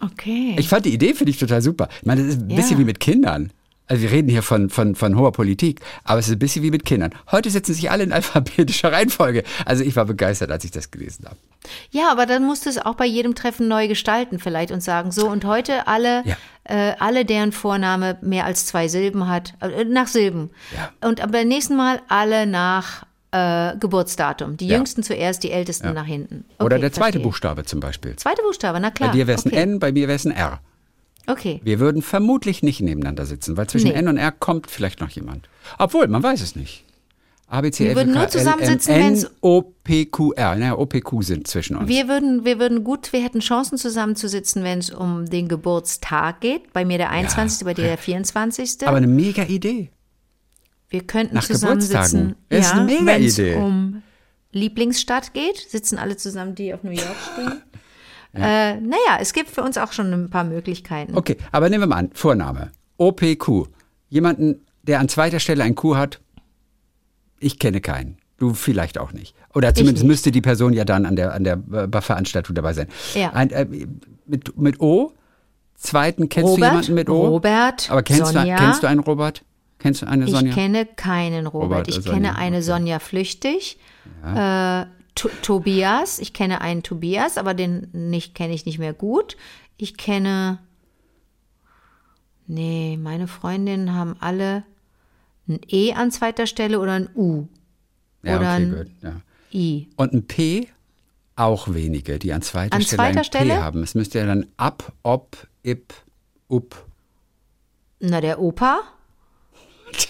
[0.02, 0.56] Okay.
[0.60, 1.88] Ich fand die Idee, finde ich total super.
[2.02, 2.56] Ich meine, das ist ein Ja.
[2.58, 3.52] bisschen wie mit Kindern.
[3.88, 6.72] Also wir reden hier von, von, von hoher Politik, aber es ist ein bisschen wie
[6.72, 7.12] mit Kindern.
[7.32, 9.44] Heute setzen sich alle in alphabetischer Reihenfolge.
[9.64, 11.38] Also ich war begeistert, als ich das gelesen habe.
[11.92, 15.12] Ja, aber dann musst du es auch bei jedem Treffen neu gestalten vielleicht und sagen,
[15.12, 16.36] so und heute alle, Ja.
[16.64, 20.50] äh, alle deren Vorname mehr als zwei Silben hat, äh, nach Silben.
[20.76, 21.08] Ja.
[21.08, 23.06] Und aber beim nächsten Mal alle nach
[23.36, 24.58] äh, Geburtsdatum.
[24.58, 24.78] Die Ja.
[24.78, 26.46] Jüngsten zuerst, die Ältesten nach hinten.
[26.60, 27.22] Oder Okay, der zweite verstehe.
[27.24, 28.16] Buchstabe zum Beispiel.
[28.16, 29.10] Zweite Buchstabe, na klar.
[29.10, 29.58] Bei dir wäre es okay.
[29.58, 30.60] ein N, bei mir wäre es ein R.
[31.28, 31.60] Okay.
[31.64, 33.96] Wir würden vermutlich nicht nebeneinander sitzen, weil zwischen Nee.
[33.96, 35.50] N und R kommt vielleicht noch jemand.
[35.80, 36.84] Obwohl, man weiß es nicht.
[37.48, 40.56] A, B, C, Wir F, würden nur zusammensitzen, N, wenn's- O, P, Q, R.
[40.56, 41.88] Naja, O, P, Q sind zwischen uns.
[41.88, 46.74] Wir würden, wir würden gut, wir hätten Chancen zusammenzusitzen, wenn es um den Geburtstag geht.
[46.74, 48.88] Bei mir der 21., bei dir der 24.
[48.88, 49.90] Aber eine mega Idee.
[50.96, 52.36] Wir könnten Nach zusammensitzen.
[52.48, 53.56] Das ist eine mega Idee.
[53.56, 54.02] um
[54.54, 57.62] Lieblingsstadt geht, sitzen alle zusammen, die auf New York springen.
[58.34, 61.18] Äh, naja, es gibt für uns auch schon ein paar Möglichkeiten.
[61.18, 62.72] Okay, aber nehmen wir mal an, Vorname.
[62.98, 63.68] OPQ.
[64.10, 66.22] Jemanden, der an zweiter Stelle ein Q hat,
[67.40, 68.18] ich kenne keinen.
[68.38, 69.36] Du vielleicht auch nicht.
[69.54, 70.12] Oder zumindest nicht.
[70.12, 72.88] müsste die Person ja dann an der, an der äh, Veranstaltung dabei sein.
[73.16, 73.34] Ja.
[73.34, 73.68] Ein, äh,
[74.26, 75.12] mit, mit O,
[75.76, 77.28] zweiten, kennst Robert, du jemanden mit O?
[77.28, 78.56] Robert, Aber kennst, Sonja.
[78.56, 79.44] Du, kennst du einen Robert?
[79.86, 80.52] Kennst du eine Ich Sonja?
[80.52, 81.72] kenne keinen Robert.
[81.72, 82.66] Robert, ich äh, kenne Sonja, eine okay.
[82.66, 83.78] Sonja Flüchtig.
[84.24, 86.18] Äh, To Tobias.
[86.18, 89.38] Ich kenne einen Tobias, aber den nicht kenne ich nicht mehr gut.
[89.78, 90.58] Ich kenne.
[92.48, 94.64] Nee, meine Freundinnen haben alle
[95.48, 97.46] ein E an zweiter Stelle oder ein U.
[98.24, 98.88] ja, oder okay, ein gut.
[99.04, 99.22] Ja.
[99.54, 99.88] I.
[99.98, 100.68] Und ein P,
[101.36, 103.54] auch wenige, die an zweiter An Stelle zweiter ein Stelle?
[103.54, 103.84] P haben.
[103.84, 105.94] Es müsste ja dann ab, ob, ip,
[106.50, 106.88] up.
[108.00, 108.82] Na, der Opa?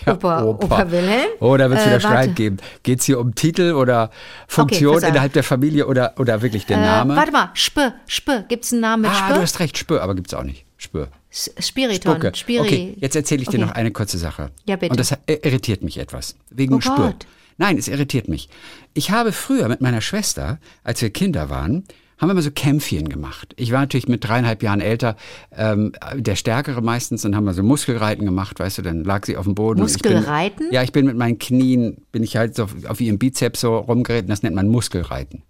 [0.06, 1.28] Der Opa- Opa Wilhelm?
[1.39, 2.30] Oh, da wird es Äh, wieder Streit warte.
[2.32, 2.58] geben.
[2.84, 4.10] Geht es hier um Titel oder
[4.48, 5.13] Funktion Verzeihung.
[5.13, 7.15] innerhalb der Familie oder, oder wirklich der Äh, Name?
[7.15, 8.43] warte mal, Spö, Spö.
[8.48, 9.34] Gibt es einen Namen mit ah, Spö?
[9.36, 10.65] du hast recht, Spür, aber gibt es auch nicht.
[10.78, 11.08] Spür.
[11.32, 12.13] S- Spiriton.
[12.13, 12.36] Spucke.
[12.36, 12.62] Spiri.
[12.65, 13.65] Okay, jetzt erzähle ich dir Okay.
[13.67, 14.52] noch eine kurze Sache.
[14.65, 14.91] Ja, bitte.
[14.91, 16.36] Und das äh, irritiert mich etwas.
[16.50, 16.95] Wegen Oh Spür.
[16.95, 17.28] Gott.
[17.58, 18.50] Nein, es irritiert mich.
[18.93, 21.86] Ich habe früher mit meiner Schwester, als wir Kinder waren,
[22.17, 23.54] haben wir mal so Kämpfchen gemacht.
[23.58, 25.15] Ich war natürlich mit dreieinhalb Jahren älter,
[25.56, 29.36] ähm, der Stärkere meistens, und haben wir so Muskelreiten gemacht, weißt du, dann lag sie
[29.38, 29.82] auf dem Boden.
[29.82, 30.67] und ich bin- Muskelreiten?
[30.71, 33.78] Ja, ich bin mit meinen Knien, bin ich halt so auf, auf ihrem Bizeps so
[33.78, 35.43] rumgeritten, das nennt man Muskelreiten.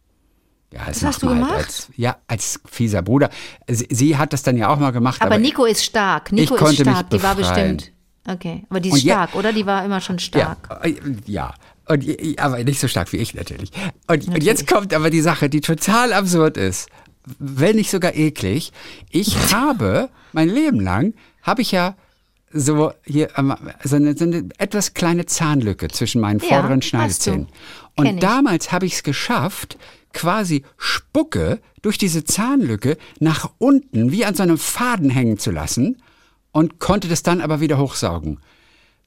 [0.73, 1.53] Ja, das, Das hast du halt gemacht?
[1.55, 3.29] Als, ja, als fieser Bruder.
[3.69, 5.21] Sie, sie hat das dann ja auch mal gemacht.
[5.21, 6.31] Aber, aber Nico ist stark.
[6.31, 7.09] Nico ist stark.
[7.11, 7.91] Die war bestimmt.
[8.27, 8.63] Okay.
[8.69, 9.53] Aber die ist Und stark, oder?
[9.53, 10.57] Die war immer schon stark.
[10.69, 10.95] Ja, äh,
[11.27, 11.53] ja.
[11.87, 13.71] Und, aber nicht so stark wie ich natürlich.
[14.07, 16.89] Und, und jetzt kommt aber die Sache, die total absurd ist,
[17.39, 18.71] wenn nicht sogar eklig.
[19.09, 21.95] Ich habe mein Leben lang habe ich ja
[22.51, 26.81] so hier ähm, so eine, so eine etwas kleine Zahnlücke zwischen meinen Ja, vorderen.
[26.81, 27.47] Schneidezähnen.
[27.95, 29.77] Und damals habe ich es geschafft,
[30.13, 36.01] quasi Spucke durch diese Zahnlücke nach unten wie an so einem Faden hängen zu lassen
[36.51, 38.39] und konnte das dann aber wieder hochsaugen.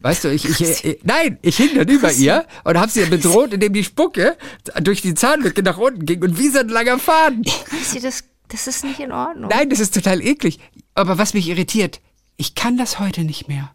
[0.00, 3.52] Weißt du, ich, ich, ich nein, ich hing dann über ihr und hab sie bedroht,
[3.52, 4.36] indem die Spucke
[4.80, 7.42] durch die Zahnlücke nach unten ging und wie so ein langer Faden.
[7.42, 9.50] Chrissy, das, das ist nicht in Ordnung.
[9.50, 10.60] Nein, das ist total eklig.
[10.94, 12.00] Aber was mich irritiert,
[12.36, 13.72] ich kann das heute nicht mehr.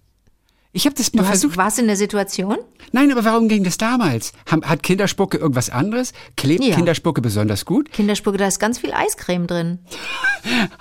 [0.75, 1.55] Ich habe das mal Du versucht.
[1.55, 2.57] warst in der Situation?
[2.91, 4.33] Nein, aber warum ging das damals?
[4.47, 6.13] Hat Kinderspucke irgendwas anderes?
[6.35, 6.75] Klebt Ja.
[6.75, 7.91] Kinderspucke besonders gut?
[7.91, 9.79] Kinderspucke, da ist ganz viel Eiscreme drin.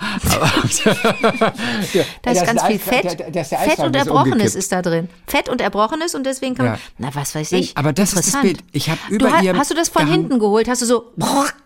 [2.21, 3.03] Da ist ganz viel Fett.
[3.03, 5.09] der- der- der ist der Fett und ist Erbrochenes ist da drin.
[5.27, 6.81] Fett und Erbrochenes und deswegen kann man, Ja.
[6.97, 7.77] na was weiß ich.
[7.77, 8.41] aber das ist das.
[8.41, 8.63] Bild.
[8.71, 10.67] Ich hab du, über ha- ihr Hast du das von hinten geholt?
[10.67, 11.11] Hast du so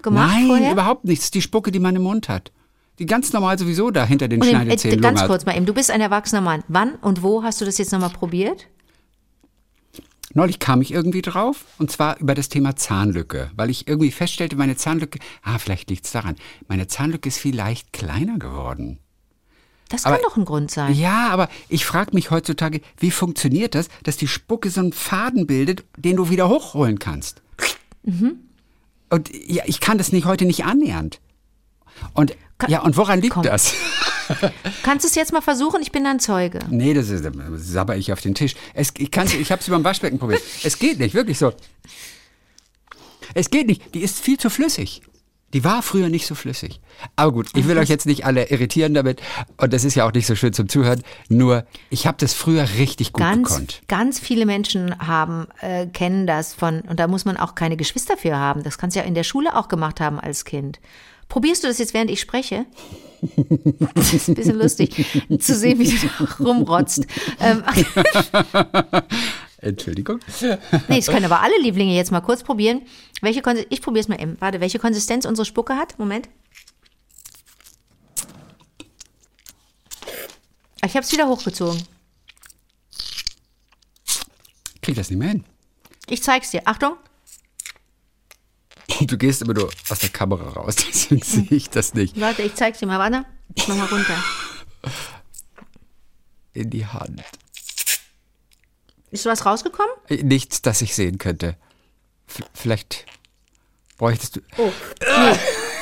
[0.02, 0.72] gemacht Nein, vorher?
[0.72, 1.22] überhaupt nichts.
[1.24, 2.52] Das ist die Spucke, die man im Mund hat.
[3.00, 5.28] Die ganz normal sowieso da hinter den Und äh, Schneidezähnen ganz lungert.
[5.30, 6.64] kurz mal eben, du bist ein erwachsener Mann.
[6.68, 8.68] Wann und wo hast du das jetzt nochmal probiert?
[10.34, 14.56] Neulich kam ich irgendwie drauf und zwar über das Thema Zahnlücke, weil ich irgendwie feststellte,
[14.56, 16.36] meine Zahnlücke, ah, vielleicht liegt's daran,
[16.68, 19.00] meine Zahnlücke ist vielleicht kleiner geworden.
[19.90, 20.94] Das Aber- kann doch ein Grund sein.
[20.94, 25.48] Ja, aber ich frage mich heutzutage, wie funktioniert das, dass die Spucke so einen Faden
[25.48, 27.42] bildet, den du wieder hochholen kannst?
[28.04, 28.40] Mhm.
[29.10, 31.22] Und ja, ich kann das nicht heute nicht annähernd.
[32.14, 33.44] Und Ka- ja, und woran liegt Komm.
[33.44, 33.74] das?
[34.84, 35.82] Kannst du es jetzt mal versuchen?
[35.82, 36.60] Ich bin dann Zeuge.
[36.70, 38.56] Nee, das ist das sabber ich auf den Tisch.
[38.74, 40.42] Es, ich kann's, ich habe es über dem Waschbecken probiert.
[40.64, 41.54] Es geht nicht, wirklich so.
[43.34, 43.94] Es geht nicht.
[43.94, 45.02] Die ist viel zu flüssig.
[45.54, 46.82] Die war früher nicht so flüssig.
[47.16, 49.22] Aber gut, ich will euch jetzt nicht alle irritieren damit.
[49.56, 51.04] Und das ist ja auch nicht so schön zum Zuhören.
[51.30, 53.82] Nur, ich habe das früher richtig gut Ganz, gekonnt.
[53.88, 58.18] ganz viele Menschen haben, äh, kennen das von, und da muss man auch keine Geschwister
[58.18, 58.64] für haben.
[58.64, 60.80] Das kannst du ja in der Schule auch gemacht haben als Kind.
[61.30, 62.66] Probierst du das jetzt, während ich spreche?
[63.96, 65.06] Das ist ein bisschen lustig,
[65.40, 67.06] zu sehen, wie du rumrotzt.
[67.40, 67.64] Ähm,
[69.58, 70.20] Entschuldigung.
[70.88, 72.84] nee, das können aber alle Lieblinge jetzt mal kurz probieren.
[73.22, 74.40] Welche Konsi ich probiere es mal eben.
[74.40, 75.98] Warte, welche Konsistenz unsere Spucke hat?
[75.98, 76.30] Moment.
[80.86, 81.82] Ich habe es wieder hochgezogen.
[84.82, 85.44] Krieg das nicht mehr hin.
[86.08, 86.62] Ich zeig's dir.
[86.66, 86.94] Achtung.
[89.02, 92.20] Du gehst immer nur aus der Kamera raus, deswegen sehe ich das nicht.
[92.20, 93.00] Warte, ich zeig's dir mal.
[93.00, 93.26] Warte.
[93.56, 94.24] Ich mach mal runter.
[96.54, 97.24] In die Hand.
[99.12, 99.94] Ist was rausgekommen?
[100.10, 101.56] Nichts, das ich sehen könnte.
[102.28, 103.06] F vielleicht
[103.98, 104.42] bräuchtest du.
[104.58, 104.72] Oh.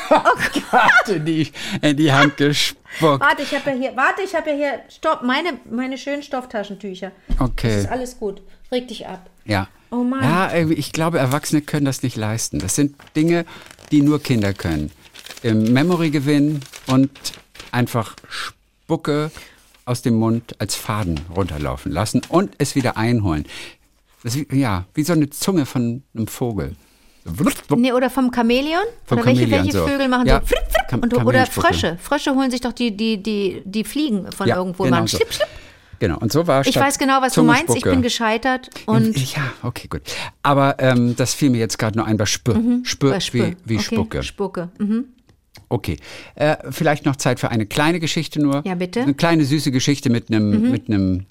[0.09, 1.51] Gott, in die,
[1.81, 3.21] in die Hand gespuckt.
[3.21, 7.11] Warte, ich habe ja hier, warte, ich habe ja hier, stopp, meine, meine schönen Stofftaschentücher.
[7.39, 7.69] Okay.
[7.69, 8.41] Das ist alles gut.
[8.71, 9.29] Reg dich ab.
[9.45, 9.67] Ja.
[9.95, 10.23] Oh Mann.
[10.23, 12.59] Ja, ich glaube, Erwachsene können das nicht leisten.
[12.59, 13.45] Das sind Dinge,
[13.91, 14.91] die nur Kinder können.
[15.41, 17.11] Im Memory gewinnen und
[17.71, 19.31] einfach Spucke
[19.85, 23.45] aus dem Mund als Faden runterlaufen lassen und es wieder einholen.
[24.23, 26.75] Das ist, ja, wie so eine Zunge von einem Vogel.
[27.23, 27.75] So.
[27.75, 28.83] Nee, oder vom Chamäleon?
[29.05, 29.87] Vom oder welche, Chamäleon, welche so.
[29.87, 31.45] Vögel machen Ja, so flipp, flipp, Cham- und, oder.
[31.45, 31.97] Frösche.
[32.01, 34.83] Frösche holen sich doch die, die, die, die Fliegen von Ja, irgendwo.
[34.83, 35.17] genau machen so.
[35.17, 35.47] schlipp, schlipp.
[35.99, 37.75] Genau, und so war Ich weiß genau, was du meinst.
[37.75, 40.01] Ich bin gescheitert und ja, okay, gut.
[40.43, 42.61] Aber ähm, das fiel mir jetzt gerade nur ein bei Spür.
[42.83, 43.47] Spür, bei Spür.
[43.47, 43.83] wie, wie okay.
[43.83, 44.23] Spucke.
[44.23, 44.69] Spucke.
[44.77, 45.05] Mhm.
[45.69, 45.97] Okay.
[46.35, 48.61] Äh, vielleicht noch Zeit für eine kleine Geschichte nur.
[48.65, 48.99] Ja, bitte.
[48.99, 49.05] Mhm.
[49.05, 51.25] Eine kleine süße Geschichte mit einem mit einem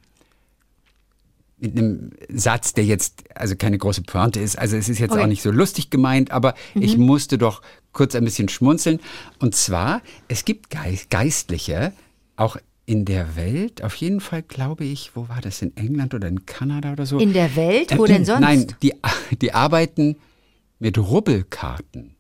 [1.59, 4.59] mit einem Satz, der jetzt also keine große Pointe ist.
[4.59, 5.21] Also es ist jetzt Okay.
[5.21, 5.25] Mhm.
[5.25, 9.01] auch nicht so lustig gemeint, aber ich musste doch kurz ein bisschen schmunzeln.
[9.39, 11.93] Und zwar, es gibt Geist, Geistliche,
[12.37, 16.29] auch in der Welt, auf jeden Fall glaube ich, wo war das, in England oder
[16.29, 17.19] in Kanada oder so?
[17.19, 17.97] In der Welt?
[17.97, 18.41] Wo denn sonst?
[18.41, 18.93] Nein, die,
[19.41, 20.17] die arbeiten
[20.79, 22.15] mit Rubbelkarten.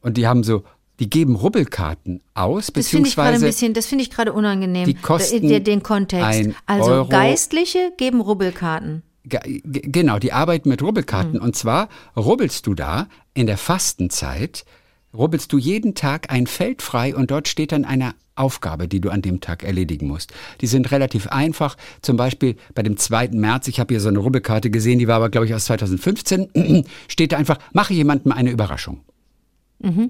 [0.00, 0.62] Und die haben so,
[1.00, 4.32] die geben Rubbelkarten aus, Das finde ich gerade ein beziehungsweise bisschen, das finde ich gerade
[4.32, 4.84] unangenehm.
[4.84, 6.50] Die kosten den, den Kontext.
[6.66, 7.08] also Euro.
[7.08, 9.02] Geistliche geben Rubbelkarten.
[9.24, 11.34] Ge- ge- Genau, die arbeiten mit Rubbelkarten.
[11.34, 11.42] Hm.
[11.42, 14.64] Und zwar rubbelst du da in der Fastenzeit,
[15.12, 19.10] rubbelst du jeden Tag ein Feld frei und dort steht dann eine Aufgabe, die du
[19.10, 20.32] an dem Tag erledigen musst.
[20.60, 21.76] Die sind relativ einfach.
[22.02, 23.28] Zum Beispiel bei dem 2.
[23.32, 26.84] März, ich habe hier so eine Rubbelkarte gesehen, die war aber, glaube ich, aus 2015,
[27.08, 29.00] steht da einfach, mache jemandem eine Überraschung.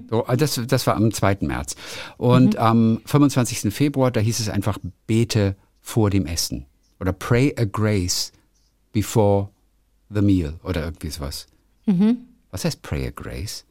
[0.09, 1.37] So, also das, das war am 2.
[1.41, 1.75] März.
[2.17, 3.73] Und am 25.
[3.73, 6.65] Februar, da hieß es einfach, bete vor dem Essen.
[6.99, 8.31] Oder pray a grace
[8.91, 9.49] before
[10.09, 10.59] the meal.
[10.63, 11.47] Oder irgendwie sowas.
[12.51, 13.65] Was heißt pray a grace?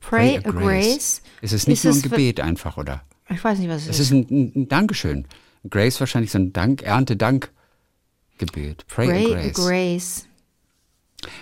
[0.00, 1.22] Pray, a grace.
[1.40, 3.02] Ist es nicht Ist nur ein Gebet einfach, oder?
[3.30, 4.06] Ich weiß nicht, was es Es ist.
[4.06, 5.24] ist ein, ein, Dankeschön.
[5.68, 8.84] Grace wahrscheinlich so ein Dank, Erntedank-Gebet.
[8.88, 9.54] Pray, grace.
[9.54, 10.26] grace.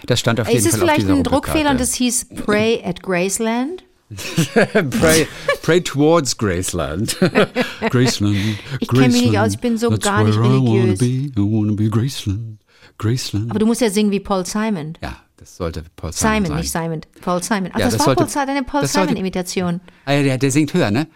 [0.07, 2.29] Das stand auf jeden Ist es Fall auf vielleicht dieser ein Druckfehler und es hieß
[2.47, 3.83] Pray at Graceland?
[5.01, 5.27] pray,
[5.63, 7.17] pray towards Graceland.
[7.91, 8.37] Graceland.
[8.79, 10.99] Ich kenn mich nicht aus, ich bin so that's gar nicht where I wanna religiös.
[10.99, 11.07] Be.
[11.07, 12.59] I wanna be Graceland.
[12.99, 13.51] Graceland.
[13.51, 14.97] Aber du musst ja singen wie Paul Simon.
[15.03, 16.57] ja, das sollte Paul Simon, Simon, sein.
[16.59, 17.01] nicht Simon.
[17.23, 17.71] Paul Simon.
[17.73, 19.81] Ach, Ja, das, das war sollte- Paul Simon, deine Paul Simon-Imitation.
[20.05, 21.07] Ah, der, der singt höher, ne?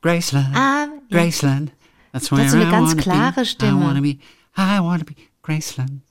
[0.00, 0.54] Graceland.
[0.54, 0.86] Ah.
[1.10, 1.72] Graceland.
[2.12, 3.46] That's where hat so eine I ganz wanna klare be.
[3.46, 3.80] Stimme.
[3.80, 4.18] I wanna be.
[4.56, 5.14] I wanna be.
[5.42, 6.02] Graceland.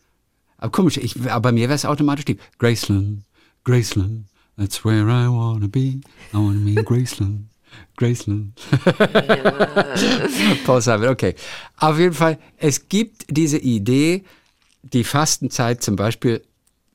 [0.58, 3.24] Aber komisch, ich, aber bei mir wäre es automatisch die Graceland,
[3.64, 4.26] Graceland,
[4.58, 5.80] that's where I wanna be.
[5.80, 6.02] I
[6.34, 7.48] wanna be in Graceland.
[7.96, 8.54] Graceland.
[10.66, 11.36] Paul Simon, okay.
[11.78, 14.24] Auf jeden Fall, es gibt diese Idee,
[14.82, 16.44] die Fastenzeit zum Beispiel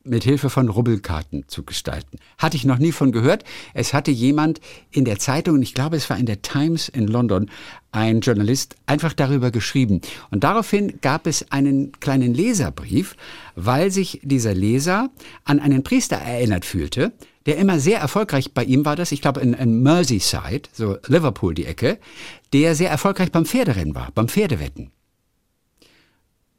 [0.05, 2.19] mit Hilfe von Rubbelkarten zu gestalten.
[2.39, 3.45] Hatte ich noch nie von gehört.
[3.75, 4.61] Es hatte jemand
[4.91, 7.51] in der Zeitung, ich glaube, es war in der Times in London,
[7.93, 10.01] ein Journalist einfach darüber geschrieben.
[10.31, 13.17] Und daraufhin gab es einen kleinen Leserbrief,
[13.55, 15.11] weil sich dieser Leser
[15.45, 17.13] an einen Priester erinnert fühlte,
[17.47, 21.55] der immer sehr erfolgreich bei ihm war das, ich glaube in, in Merseyside, so Liverpool
[21.55, 21.99] die Ecke,
[22.53, 24.91] der sehr erfolgreich beim Pferderennen war, beim Pferdewetten.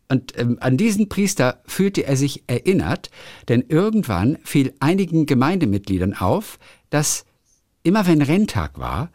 [0.09, 3.09] Und ähm, an diesen Priester fühlte er sich erinnert,
[3.47, 7.25] denn irgendwann fiel einigen Gemeindemitgliedern auf, dass
[7.83, 9.09] immer wenn Renntag war,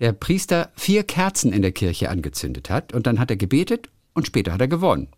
[0.00, 4.26] der Priester vier Kerzen in der Kirche angezündet hat und dann hat er gebetet und
[4.26, 5.08] später hat er gewonnen.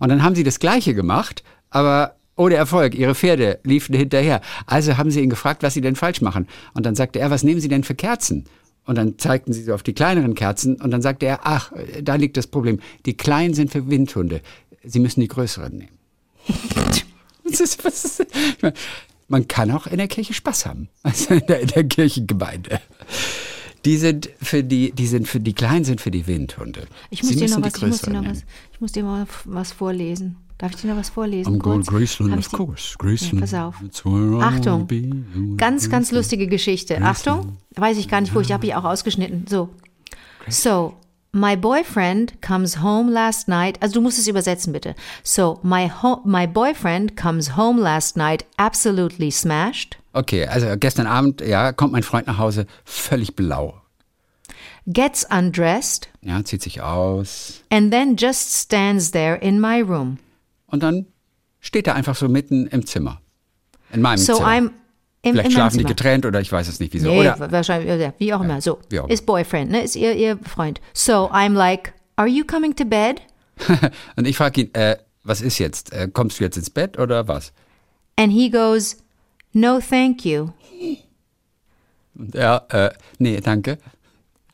[0.00, 2.94] Und dann haben sie das Gleiche gemacht, aber ohne Erfolg.
[2.94, 4.40] Ihre Pferde liefen hinterher.
[4.66, 6.48] Also haben sie ihn gefragt, was sie denn falsch machen.
[6.72, 8.44] Und dann sagte er, was nehmen Sie denn für Kerzen?
[8.84, 12.16] Und dann zeigten sie so auf die kleineren Kerzen und dann sagte er, ach, da
[12.16, 12.80] liegt das Problem.
[13.06, 14.40] Die kleinen sind für Windhunde.
[14.82, 15.98] Sie müssen die größeren nehmen.
[17.44, 18.26] ist, ist,
[18.60, 18.74] meine,
[19.28, 20.88] man kann auch in der Kirche Spaß haben.
[21.02, 22.80] Also in der, in der Kirchengemeinde.
[23.84, 26.86] Die sind für die, die sind für die Kleinen sind für die Windhunde.
[27.10, 29.72] Ich muss, dir noch, was, ich muss dir noch was, ich muss dir mal was
[29.72, 30.36] vorlesen.
[30.62, 31.56] Darf ich dir noch was vorlesen?
[31.56, 32.94] I'm going Graceland, of course.
[32.96, 33.50] Graceland.
[33.50, 34.40] Ja, pass auf.
[34.40, 34.86] Achtung.
[35.56, 37.02] Ganz, ganz lustige Geschichte.
[37.02, 37.58] Achtung.
[37.74, 39.44] Weiß ich gar nicht, wo ich habe ich auch ausgeschnitten.
[39.48, 39.70] So.
[40.46, 40.94] So,
[41.32, 43.82] my boyfriend comes home last night.
[43.82, 44.94] Also du musst es übersetzen bitte.
[45.24, 45.90] So, my
[46.24, 49.98] my boyfriend comes home last night absolutely smashed.
[50.12, 53.80] Okay, also gestern Abend, ja, kommt mein Freund nach Hause völlig blau.
[54.86, 56.08] Gets undressed.
[56.20, 57.62] Ja, zieht sich aus.
[57.70, 60.18] And then just stands there in my room.
[60.72, 61.06] Und dann
[61.60, 63.20] steht er einfach so mitten im Zimmer.
[63.92, 64.48] In meinem so Zimmer.
[64.48, 64.70] I'm
[65.24, 67.08] im, Vielleicht schlafen die getrennt oder ich weiß es nicht wieso.
[67.08, 67.52] Nee, oder?
[67.52, 68.60] wahrscheinlich, wie auch immer.
[68.60, 69.82] So, auch ist Boyfriend, ne?
[69.82, 70.80] ist ihr, ihr Freund.
[70.92, 73.22] So, I'm like, are you coming to bed?
[74.16, 75.92] Und ich frage ihn, äh, was ist jetzt?
[75.92, 77.52] Äh, kommst du jetzt ins Bett oder was?
[78.16, 78.96] And he goes,
[79.52, 80.48] no thank you.
[82.16, 83.78] Und er, äh, nee, danke.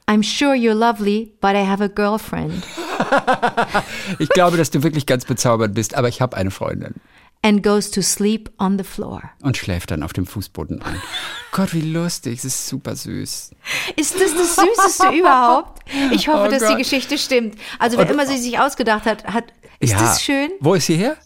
[0.08, 2.64] I'm sure you're lovely, but I have a girlfriend.
[4.18, 6.94] ich glaube, dass du wirklich ganz bezaubert bist, aber ich habe eine Freundin.
[7.42, 9.22] And goes to sleep on the floor.
[9.42, 11.00] Und schläft dann auf dem Fußboden ein.
[11.52, 13.50] Gott, wie lustig, es ist super süß.
[13.96, 15.82] Ist das das Süßeste überhaupt?
[16.10, 16.72] Ich hoffe, oh dass Gott.
[16.72, 17.56] die Geschichte stimmt.
[17.78, 19.98] Also, wer Und, immer sie sich ausgedacht hat, hat ist ja.
[19.98, 20.50] das schön?
[20.60, 21.16] Wo ist sie her?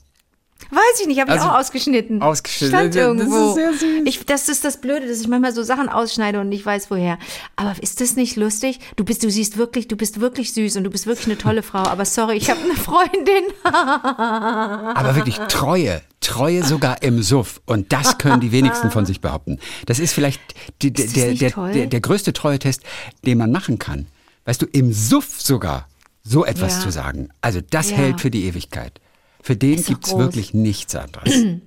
[0.72, 2.22] Weiß ich nicht, habe also, ich auch ausgeschnitten.
[2.22, 2.74] Ausgeschnitten.
[2.74, 3.30] Stand irgendwo.
[3.30, 4.02] Das ist sehr süß.
[4.06, 7.18] Ich, das ist das Blöde, dass ich manchmal so Sachen ausschneide und nicht weiß woher.
[7.56, 8.80] Aber ist das nicht lustig?
[8.96, 11.62] Du bist, du siehst wirklich, du bist wirklich süß und du bist wirklich eine tolle
[11.62, 11.80] Frau.
[11.80, 13.44] Aber sorry, ich habe eine Freundin.
[13.62, 17.60] aber wirklich Treue, Treue sogar im Suff.
[17.66, 19.58] Und das können die wenigsten von sich behaupten.
[19.84, 20.40] Das ist vielleicht
[20.80, 22.82] die, ist der, der, der, der, größte Treue-Test,
[23.26, 24.06] den man machen kann.
[24.46, 25.86] Weißt du, im Suff sogar
[26.22, 26.80] so etwas ja.
[26.80, 27.28] zu sagen.
[27.42, 27.98] Also das ja.
[27.98, 29.02] hält für die Ewigkeit.
[29.42, 31.34] Für den gibt es wirklich nichts anderes.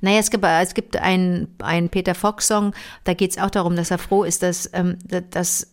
[0.00, 3.92] Naja, es gibt, es gibt einen, einen Peter Fox-Song, da geht es auch darum, dass
[3.92, 4.98] er froh ist, dass, ähm,
[5.30, 5.68] dass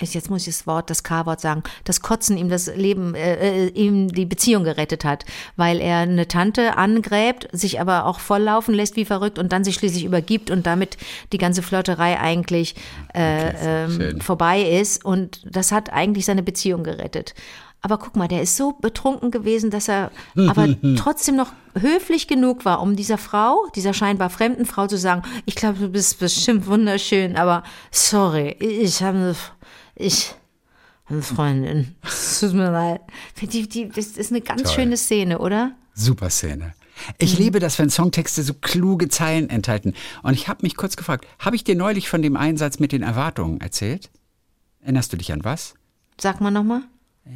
[0.00, 3.68] jetzt muss ich das Wort, das K-Wort sagen, das Kotzen ihm das Leben, äh, äh,
[3.68, 5.24] ihm die Beziehung gerettet hat,
[5.56, 9.74] weil er eine Tante angräbt, sich aber auch volllaufen lässt wie verrückt und dann sich
[9.74, 10.96] schließlich übergibt und damit
[11.32, 12.74] die ganze Flirterei eigentlich
[13.14, 15.04] äh, ähm, vorbei ist.
[15.04, 17.34] Und das hat eigentlich seine Beziehung gerettet.
[17.82, 22.64] Aber guck mal, der ist so betrunken gewesen, dass er aber trotzdem noch höflich genug
[22.64, 26.66] war, um dieser Frau, dieser scheinbar fremden Frau zu sagen, ich glaube, du bist bestimmt
[26.66, 29.36] wunderschön, aber sorry, ich habe eine,
[29.94, 30.34] ich
[31.06, 31.94] eine Freundin.
[32.04, 33.00] Es tut mir leid.
[33.40, 34.72] Die, die, das ist eine ganz Toll.
[34.72, 35.72] schöne Szene, oder?
[35.94, 36.74] Super Szene.
[37.18, 37.44] Ich mhm.
[37.44, 39.94] liebe das, wenn Songtexte so kluge Zeilen enthalten.
[40.22, 43.02] Und ich habe mich kurz gefragt, habe ich dir neulich von dem Einsatz mit den
[43.02, 44.10] Erwartungen erzählt?
[44.80, 45.74] Erinnerst du dich an was?
[46.20, 46.82] Sag mal nochmal.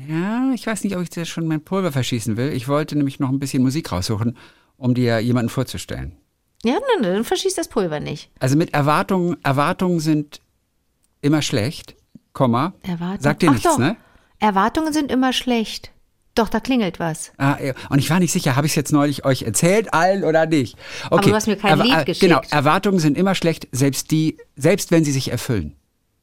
[0.08, 2.52] Ja, ich weiß nicht, ob ich dir schon mein Pulver verschießen will.
[2.52, 4.36] Ich wollte nämlich noch ein bisschen Musik raussuchen,
[4.76, 6.16] um dir jemanden vorzustellen.
[6.64, 8.30] Ja, nein, dann verschießt das Pulver nicht.
[8.40, 10.40] Also mit Erwartungen, Erwartungen sind
[11.20, 11.94] immer schlecht,
[12.32, 12.72] Komma.
[12.82, 13.20] Erwartung.
[13.20, 13.78] Sagt dir Ach nichts, doch.
[13.78, 13.96] ne?
[14.40, 15.90] Erwartungen sind immer schlecht.
[16.34, 17.32] Doch, da klingelt was.
[17.38, 17.56] Ah,
[17.90, 20.76] und ich war nicht sicher, habe ich es jetzt neulich euch erzählt, allen oder nicht?
[21.06, 21.14] Okay.
[21.14, 22.20] Aber du hast mir kein Lied äh, geschickt.
[22.28, 25.76] Genau, Erwartungen sind immer schlecht, selbst die, selbst wenn sie sich erfüllen.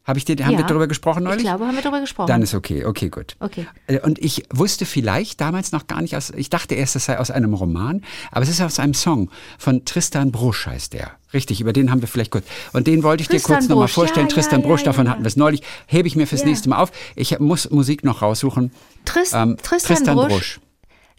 [0.03, 1.43] Habe ich dir, haben ja, wir darüber gesprochen neulich?
[1.43, 2.27] Ich glaube, haben wir darüber gesprochen.
[2.27, 3.35] Dann ist okay, okay, gut.
[3.39, 3.67] Okay.
[3.85, 7.19] Äh, und ich wusste vielleicht damals noch gar nicht aus, ich dachte erst, es sei
[7.19, 9.29] aus einem Roman, aber es ist aus einem Song
[9.59, 11.11] von Tristan Brusch heißt der.
[11.33, 12.45] Richtig, über den haben wir vielleicht kurz.
[12.73, 14.27] Und den wollte ich Tristan dir kurz nochmal vorstellen.
[14.27, 15.61] Ja, Tristan ja, Brusch, davon hatten wir es neulich.
[15.85, 16.91] Hebe ich mir fürs nächste Mal auf.
[17.15, 18.71] Ich muss Musik noch raussuchen.
[19.05, 20.29] Trist, ähm, Tristan, Tristan Brusch.
[20.29, 20.59] Brusch.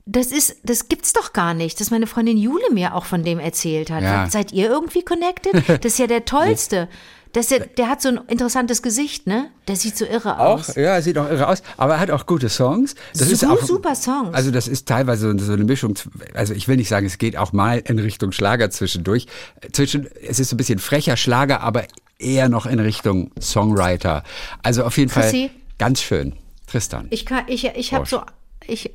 [0.04, 3.38] Das ist, das gibt's doch gar nicht, dass meine Freundin Jule mir auch von dem
[3.38, 4.02] erzählt hat.
[4.02, 4.28] Ja.
[4.28, 5.54] Seid ihr irgendwie connected?
[5.68, 6.88] Das ist ja der tollste.
[7.32, 9.50] Das ist ja, der hat so ein interessantes Gesicht, ne?
[9.66, 10.70] Der sieht so irre aus.
[10.70, 12.94] Auch, ja, sieht auch irre aus, aber er hat auch gute Songs.
[13.16, 14.34] Das ist Su- auch, super Songs.
[14.34, 15.94] Also das ist teilweise so- so eine Mischung.
[16.34, 19.26] Also ich will nicht sagen, es geht auch mal in Richtung Schlager zwischendurch.
[19.72, 21.84] Zwischen, es ist so ein bisschen frecher Schlager, aber
[22.18, 24.24] eher noch in Richtung Songwriter.
[24.62, 25.48] Also auf jeden Chrissy?
[25.48, 26.34] Fall ganz schön.
[26.66, 27.06] Tristan.
[27.10, 28.20] Ich kann, ich, ich habe so,
[28.66, 28.90] ich,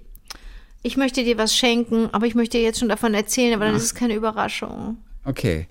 [0.84, 3.76] ich möchte dir was schenken, aber ich möchte dir jetzt schon davon erzählen, aber dann
[3.76, 4.98] ist es keine Überraschung.
[5.26, 5.68] Okay.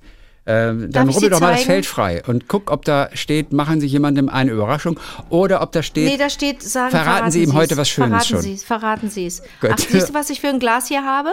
[0.48, 1.64] Ähm, dann rubbel doch mal das?
[1.64, 5.82] Feld frei und guck, ob da steht, machen Sie jemandem eine Überraschung oder ob da
[5.82, 7.54] steht, Nee, da steht, sagen, Verraten Sie ihm Sie's.
[7.54, 8.42] heute was Schönes verraten schon.
[8.42, 9.42] Sie's, verraten Sie es.
[9.68, 11.30] Ach, siehst du, was ich für ein Glas hier habe?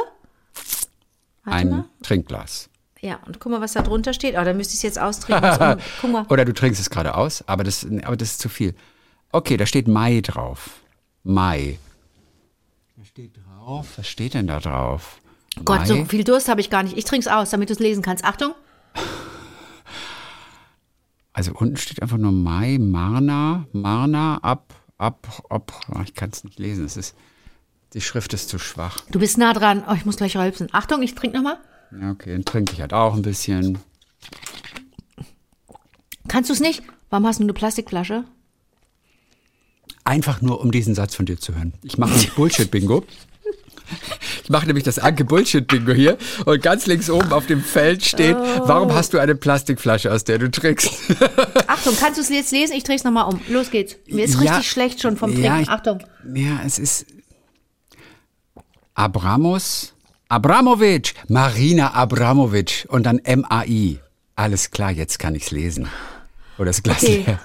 [1.44, 1.86] Warte ein mal.
[2.02, 2.70] Trinkglas.
[3.02, 4.36] Ja, und guck mal, was da drunter steht.
[4.36, 5.54] Oh, da müsste ich es jetzt austrinken.
[5.54, 6.26] So, guck mal.
[6.30, 8.74] Oder du trinkst es gerade aus, aber das, aber das ist zu viel.
[9.32, 10.82] Okay, da steht Mai drauf.
[11.24, 11.78] Mai.
[12.96, 13.88] Da steht drauf.
[13.98, 15.18] Was steht denn da drauf?
[15.66, 15.86] Gott, Mai?
[15.86, 16.98] so viel Durst habe ich gar nicht.
[16.98, 18.24] Ich trinke es aus, damit du es lesen kannst.
[18.24, 18.54] Achtung.
[21.44, 25.74] Also unten steht einfach nur Mai, Marna, Marna, ab, ab, ab.
[25.94, 26.86] Oh, Ich kann es nicht lesen.
[26.86, 27.18] Es ist,
[27.94, 29.02] die Schrift ist zu schwach.
[29.12, 29.84] Du bist nah dran.
[29.90, 30.70] Oh, ich muss gleich rülpsen.
[30.72, 31.58] Achtung, ich trinke nochmal.
[32.00, 33.78] Ja, okay, dann trinke ich halt auch ein bisschen.
[36.30, 36.82] Kannst du es nicht?
[37.10, 38.24] Warum hast du eine Plastikflasche?
[40.06, 41.74] Einfach nur, um diesen Satz von dir zu hören.
[41.84, 43.04] Ich mache nicht Bullshit-Bingo.
[44.44, 48.36] Ich mache nämlich das Anke-Bullshit-Bingo hier und ganz links oben auf dem Feld steht,
[48.66, 50.90] warum hast du eine Plastikflasche, aus der du trinkst?
[51.68, 52.74] Achtung, kannst du es jetzt lesen?
[52.76, 53.40] Ich drehe es nochmal um.
[53.48, 53.96] Los geht's.
[54.08, 54.52] Mir ist Ja.
[54.56, 55.46] richtig schlecht schon vom Trinken.
[55.46, 56.00] Ja, ich- Achtung.
[56.36, 57.06] Ja, es ist
[58.96, 59.94] Abramos,
[60.30, 64.00] Abramovic, Marina Abramovic und dann M-A-I.
[64.36, 65.88] Alles klar, jetzt kann ich's lesen.
[66.58, 67.24] Oder das Glas Okay.
[67.26, 67.40] leer.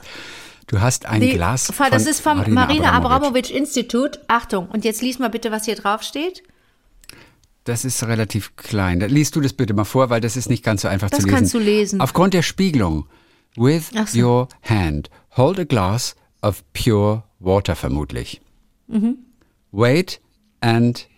[0.66, 2.92] Du hast ein Die- Glas das ist vom Marina, Marina.
[2.92, 4.18] Abramovic Institut.
[4.28, 6.42] Achtung, und jetzt lies mal bitte, was hier drauf steht.
[7.69, 9.01] Das ist relativ klein.
[9.01, 11.27] Liest du das bitte mal vor, weil das ist nicht ganz so einfach Das zu
[11.27, 11.37] lesen.
[11.37, 12.01] kannst du lesen.
[12.01, 13.07] Aufgrund der Spiegelung.
[13.57, 14.19] With so.
[14.19, 18.41] your hand, hold a glass of pure water vermutlich.
[18.87, 19.19] Mhm.
[19.71, 20.23] Wait
[20.61, 21.09] and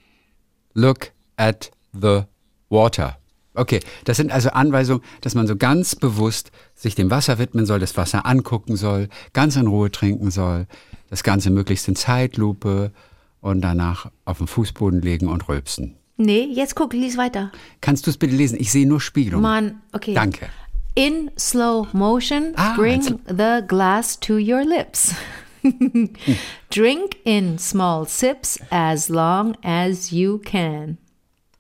[0.75, 2.23] look at the
[2.69, 3.19] water.
[3.55, 7.79] Okay, das sind also Anweisungen, dass man so ganz bewusst sich dem Wasser widmen soll,
[7.79, 10.67] das Wasser angucken soll, ganz in Ruhe trinken soll,
[11.11, 12.91] das Ganze möglichst in Zeitlupe
[13.41, 16.00] und danach auf den Fußboden legen und rülpsen.
[16.23, 17.51] Nee, jetzt guck, lies weiter.
[17.81, 18.59] Kannst du es bitte lesen?
[18.61, 19.41] Ich sehe nur Spiegelung.
[19.41, 20.13] Mann, okay.
[20.15, 20.51] Danke.
[20.95, 25.15] In slow motion, Ah, bring jetzt- the glass to your lips.
[26.71, 30.99] Drink in small sips as long as you can.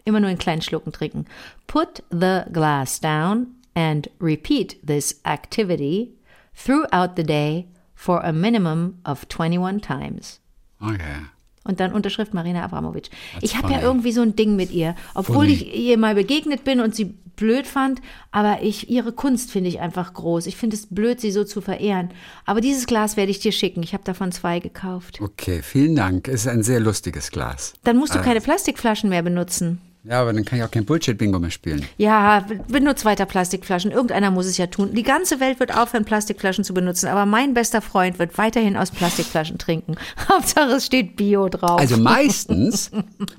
[0.04, 1.26] Immer nur in kleinen Schlucken trinken.
[1.66, 6.14] Put the glass down and repeat this activity
[6.54, 10.40] throughout the day for a minimum of 21 times.
[10.82, 11.26] Okay.
[11.70, 13.10] Und dann Unterschrift Marina Abramovic.
[13.40, 14.96] Ich habe ja irgendwie so ein Ding mit ihr.
[15.14, 15.52] Obwohl Funny.
[15.52, 18.02] ich ihr mal begegnet bin und sie blöd fand,
[18.32, 20.46] aber ich, ihre Kunst finde ich einfach groß.
[20.46, 22.10] Ich finde es blöd, sie so zu verehren.
[22.44, 23.84] Aber dieses Glas werde ich dir schicken.
[23.84, 25.20] Ich habe davon zwei gekauft.
[25.20, 26.26] Okay, vielen Dank.
[26.26, 27.74] Es ist ein sehr lustiges Glas.
[27.84, 29.80] Dann musst du keine Plastikflaschen mehr benutzen.
[30.02, 31.84] Ja, aber dann kann ich auch kein Bullshit-Bingo mehr spielen.
[31.98, 33.90] Ja, benutzt weiter Plastikflaschen.
[33.90, 34.94] Irgendeiner muss es ja tun.
[34.94, 37.08] Die ganze Welt wird aufhören, Plastikflaschen zu benutzen.
[37.08, 39.96] Aber mein bester Freund wird weiterhin aus Plastikflaschen trinken.
[40.28, 41.78] Hauptsache es steht Bio drauf.
[41.78, 42.90] Also meistens,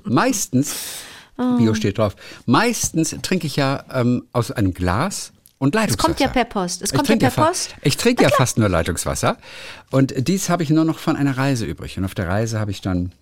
[0.04, 0.76] meistens.
[1.36, 2.14] Bio steht drauf,
[2.46, 5.32] meistens trinke ich ja ähm, aus einem Glas
[5.62, 6.08] und es Leitungswasser.
[6.08, 6.82] kommt ja per Post.
[6.82, 7.76] Es Ich kommt ja per Post.
[7.82, 9.38] Ich trinke ja fast nur Leitungswasser.
[9.92, 11.96] Und dies habe ich nur noch von einer Reise übrig.
[11.96, 13.12] Und auf der Reise habe ich dann.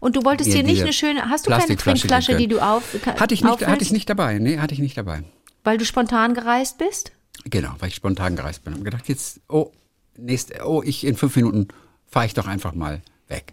[0.00, 3.32] Und du wolltest dir nicht eine schöne, hast du keine Trinkflasche, die du auf, Hatte
[3.32, 4.40] ich, nicht, hatte ich nicht dabei.
[4.40, 5.22] Nee, hatte ich nicht dabei.
[5.62, 7.12] weil du spontan gereist bist?
[7.44, 8.74] Genau, weil ich spontan gereist bin.
[8.74, 9.70] Und gedacht, jetzt, oh,
[10.18, 11.68] nächste, oh, ich in fünf Minuten
[12.08, 13.52] fahre ich doch einfach mal weg.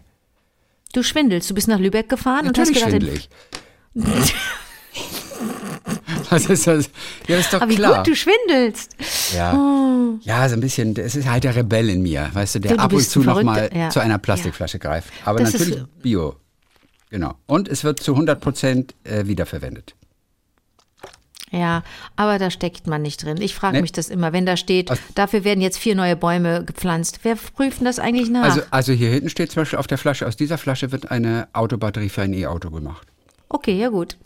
[0.92, 3.30] Du schwindelst, du bist nach Lübeck gefahren Natürlich und hast gedacht,
[3.94, 4.24] schwindel
[6.32, 6.86] Was ist das?
[7.28, 7.98] Ja, das ist doch aber wie klar.
[7.98, 8.96] gut du schwindelst.
[9.34, 9.52] Ja.
[10.22, 12.76] ja, so ein bisschen, es ist halt der Rebell in mir, weißt du, der Du,
[12.78, 13.90] du ab und zu ein noch Verrückter, mal ja.
[13.90, 15.12] zu einer Plastikflasche greift.
[15.24, 16.36] Aber Das natürlich ist- Bio.
[17.10, 17.34] Genau.
[17.46, 19.94] Und es wird zu 100 Prozent äh, wiederverwendet.
[21.50, 21.82] Ja,
[22.16, 23.38] aber da steckt man nicht drin.
[23.38, 23.82] Ich frage Nee.
[23.82, 27.20] mich das immer, wenn da steht, Aus- dafür werden jetzt vier neue Bäume gepflanzt.
[27.24, 28.44] Wer prüft das eigentlich nach?
[28.44, 31.48] Also, also hier hinten steht zum Beispiel auf der Flasche, aus dieser Flasche wird eine
[31.52, 33.06] Autobatterie für ein E-Auto gemacht.
[33.50, 34.16] okay, ja gut.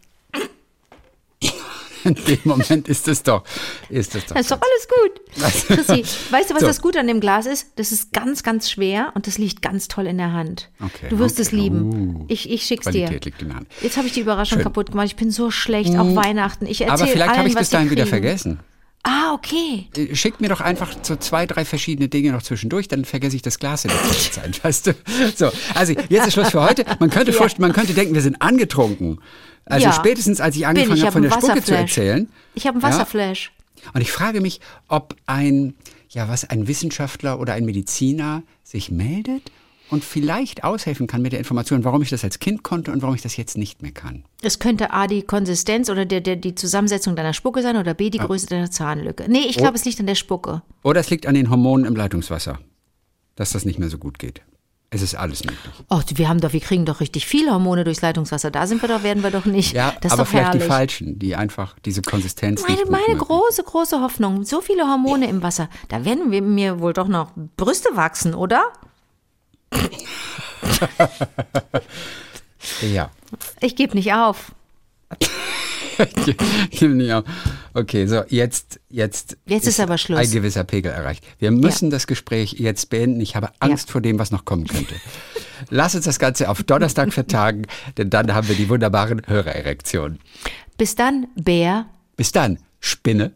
[2.06, 3.44] In dem Moment ist es doch,
[3.88, 4.34] ist es doch.
[4.34, 5.86] Das ist doch alles gut.
[5.86, 6.66] Chrissy, weißt du, was So.
[6.66, 7.72] das Gute an dem Glas ist?
[7.76, 10.70] Das ist ganz, ganz schwer und das liegt ganz toll in der Hand.
[10.80, 11.42] Okay, du wirst okay.
[11.42, 12.16] es lieben.
[12.20, 12.24] Uh.
[12.28, 13.06] Ich, ich schick's dir.
[13.06, 13.68] Qualität liegt in der Hand.
[13.82, 14.64] Jetzt habe ich die Überraschung Schön.
[14.64, 15.06] kaputt gemacht.
[15.06, 16.66] Ich bin so schlecht auf Weihnachten.
[16.66, 18.60] Ich Aber erzähle vielleicht allen, habe ich bis dahin wieder vergessen.
[19.08, 19.86] Ah, okay.
[19.96, 23.42] Äh, Schickt mir doch einfach so zwei, drei verschiedene Dinge noch zwischendurch, dann vergesse ich
[23.42, 24.94] das Glas in der Zeit, weißt du?
[25.36, 26.84] So, also jetzt ist Schluss für heute.
[26.98, 27.46] Man könnte, Ja.
[27.58, 29.20] man könnte denken, wir sind angetrunken.
[29.64, 29.92] Also Ja.
[29.92, 32.28] spätestens, als ich angefangen habe, hab von der Spucke zu erzählen.
[32.54, 32.88] Ich habe einen Ja.
[32.88, 33.52] Wasserflash.
[33.94, 35.74] Und ich frage mich, ob ein,
[36.10, 39.42] ja, was, ein Wissenschaftler oder ein Mediziner sich meldet
[39.90, 43.14] und vielleicht aushelfen kann mit der Information, warum ich das als Kind konnte und warum
[43.14, 44.24] ich das jetzt nicht mehr kann.
[44.42, 48.10] Es könnte A, die Konsistenz oder der, der, die Zusammensetzung deiner Spucke sein oder B,
[48.10, 49.26] die Größe deiner Zahnlücke.
[49.28, 49.48] Nee, Oh.
[49.50, 50.62] ich glaube, es liegt an der Spucke.
[50.82, 52.58] Oder es liegt an den Hormonen im Leitungswasser,
[53.36, 54.42] dass das nicht mehr so gut geht.
[54.90, 55.60] Es ist alles möglich.
[55.90, 58.52] Oh, wir haben doch, wir kriegen doch richtig viele Hormone durchs Leitungswasser.
[58.52, 59.72] Da sind wir doch, werden wir doch nicht.
[59.74, 60.62] Ja, das ist aber doch vielleicht herrlich.
[60.62, 65.28] die falschen, die einfach diese Konsistenz Meine, nicht meine große, große Hoffnung, so viele Hormone
[65.28, 68.72] im Wasser, da werden wir mir wohl doch noch Brüste wachsen, oder?
[72.82, 73.10] Ja.
[73.60, 74.52] Ich gebe nicht auf.
[76.70, 77.24] Ich nehme nicht auf.
[77.72, 80.18] Okay, so jetzt, jetzt, Jetzt ist aber Schluss.
[80.18, 81.24] ein gewisser Pegel erreicht.
[81.38, 83.18] Wir müssen das Gespräch jetzt beenden.
[83.22, 83.92] Ich habe Angst Ja.
[83.92, 84.94] vor dem, was noch kommen könnte.
[85.70, 87.62] Lass uns das Ganze auf Donnerstag vertagen,
[87.96, 90.18] denn dann haben wir die wunderbaren Hörererektionen.
[90.76, 91.86] Bis dann, Bär.
[92.16, 93.32] Bis dann, Spinne.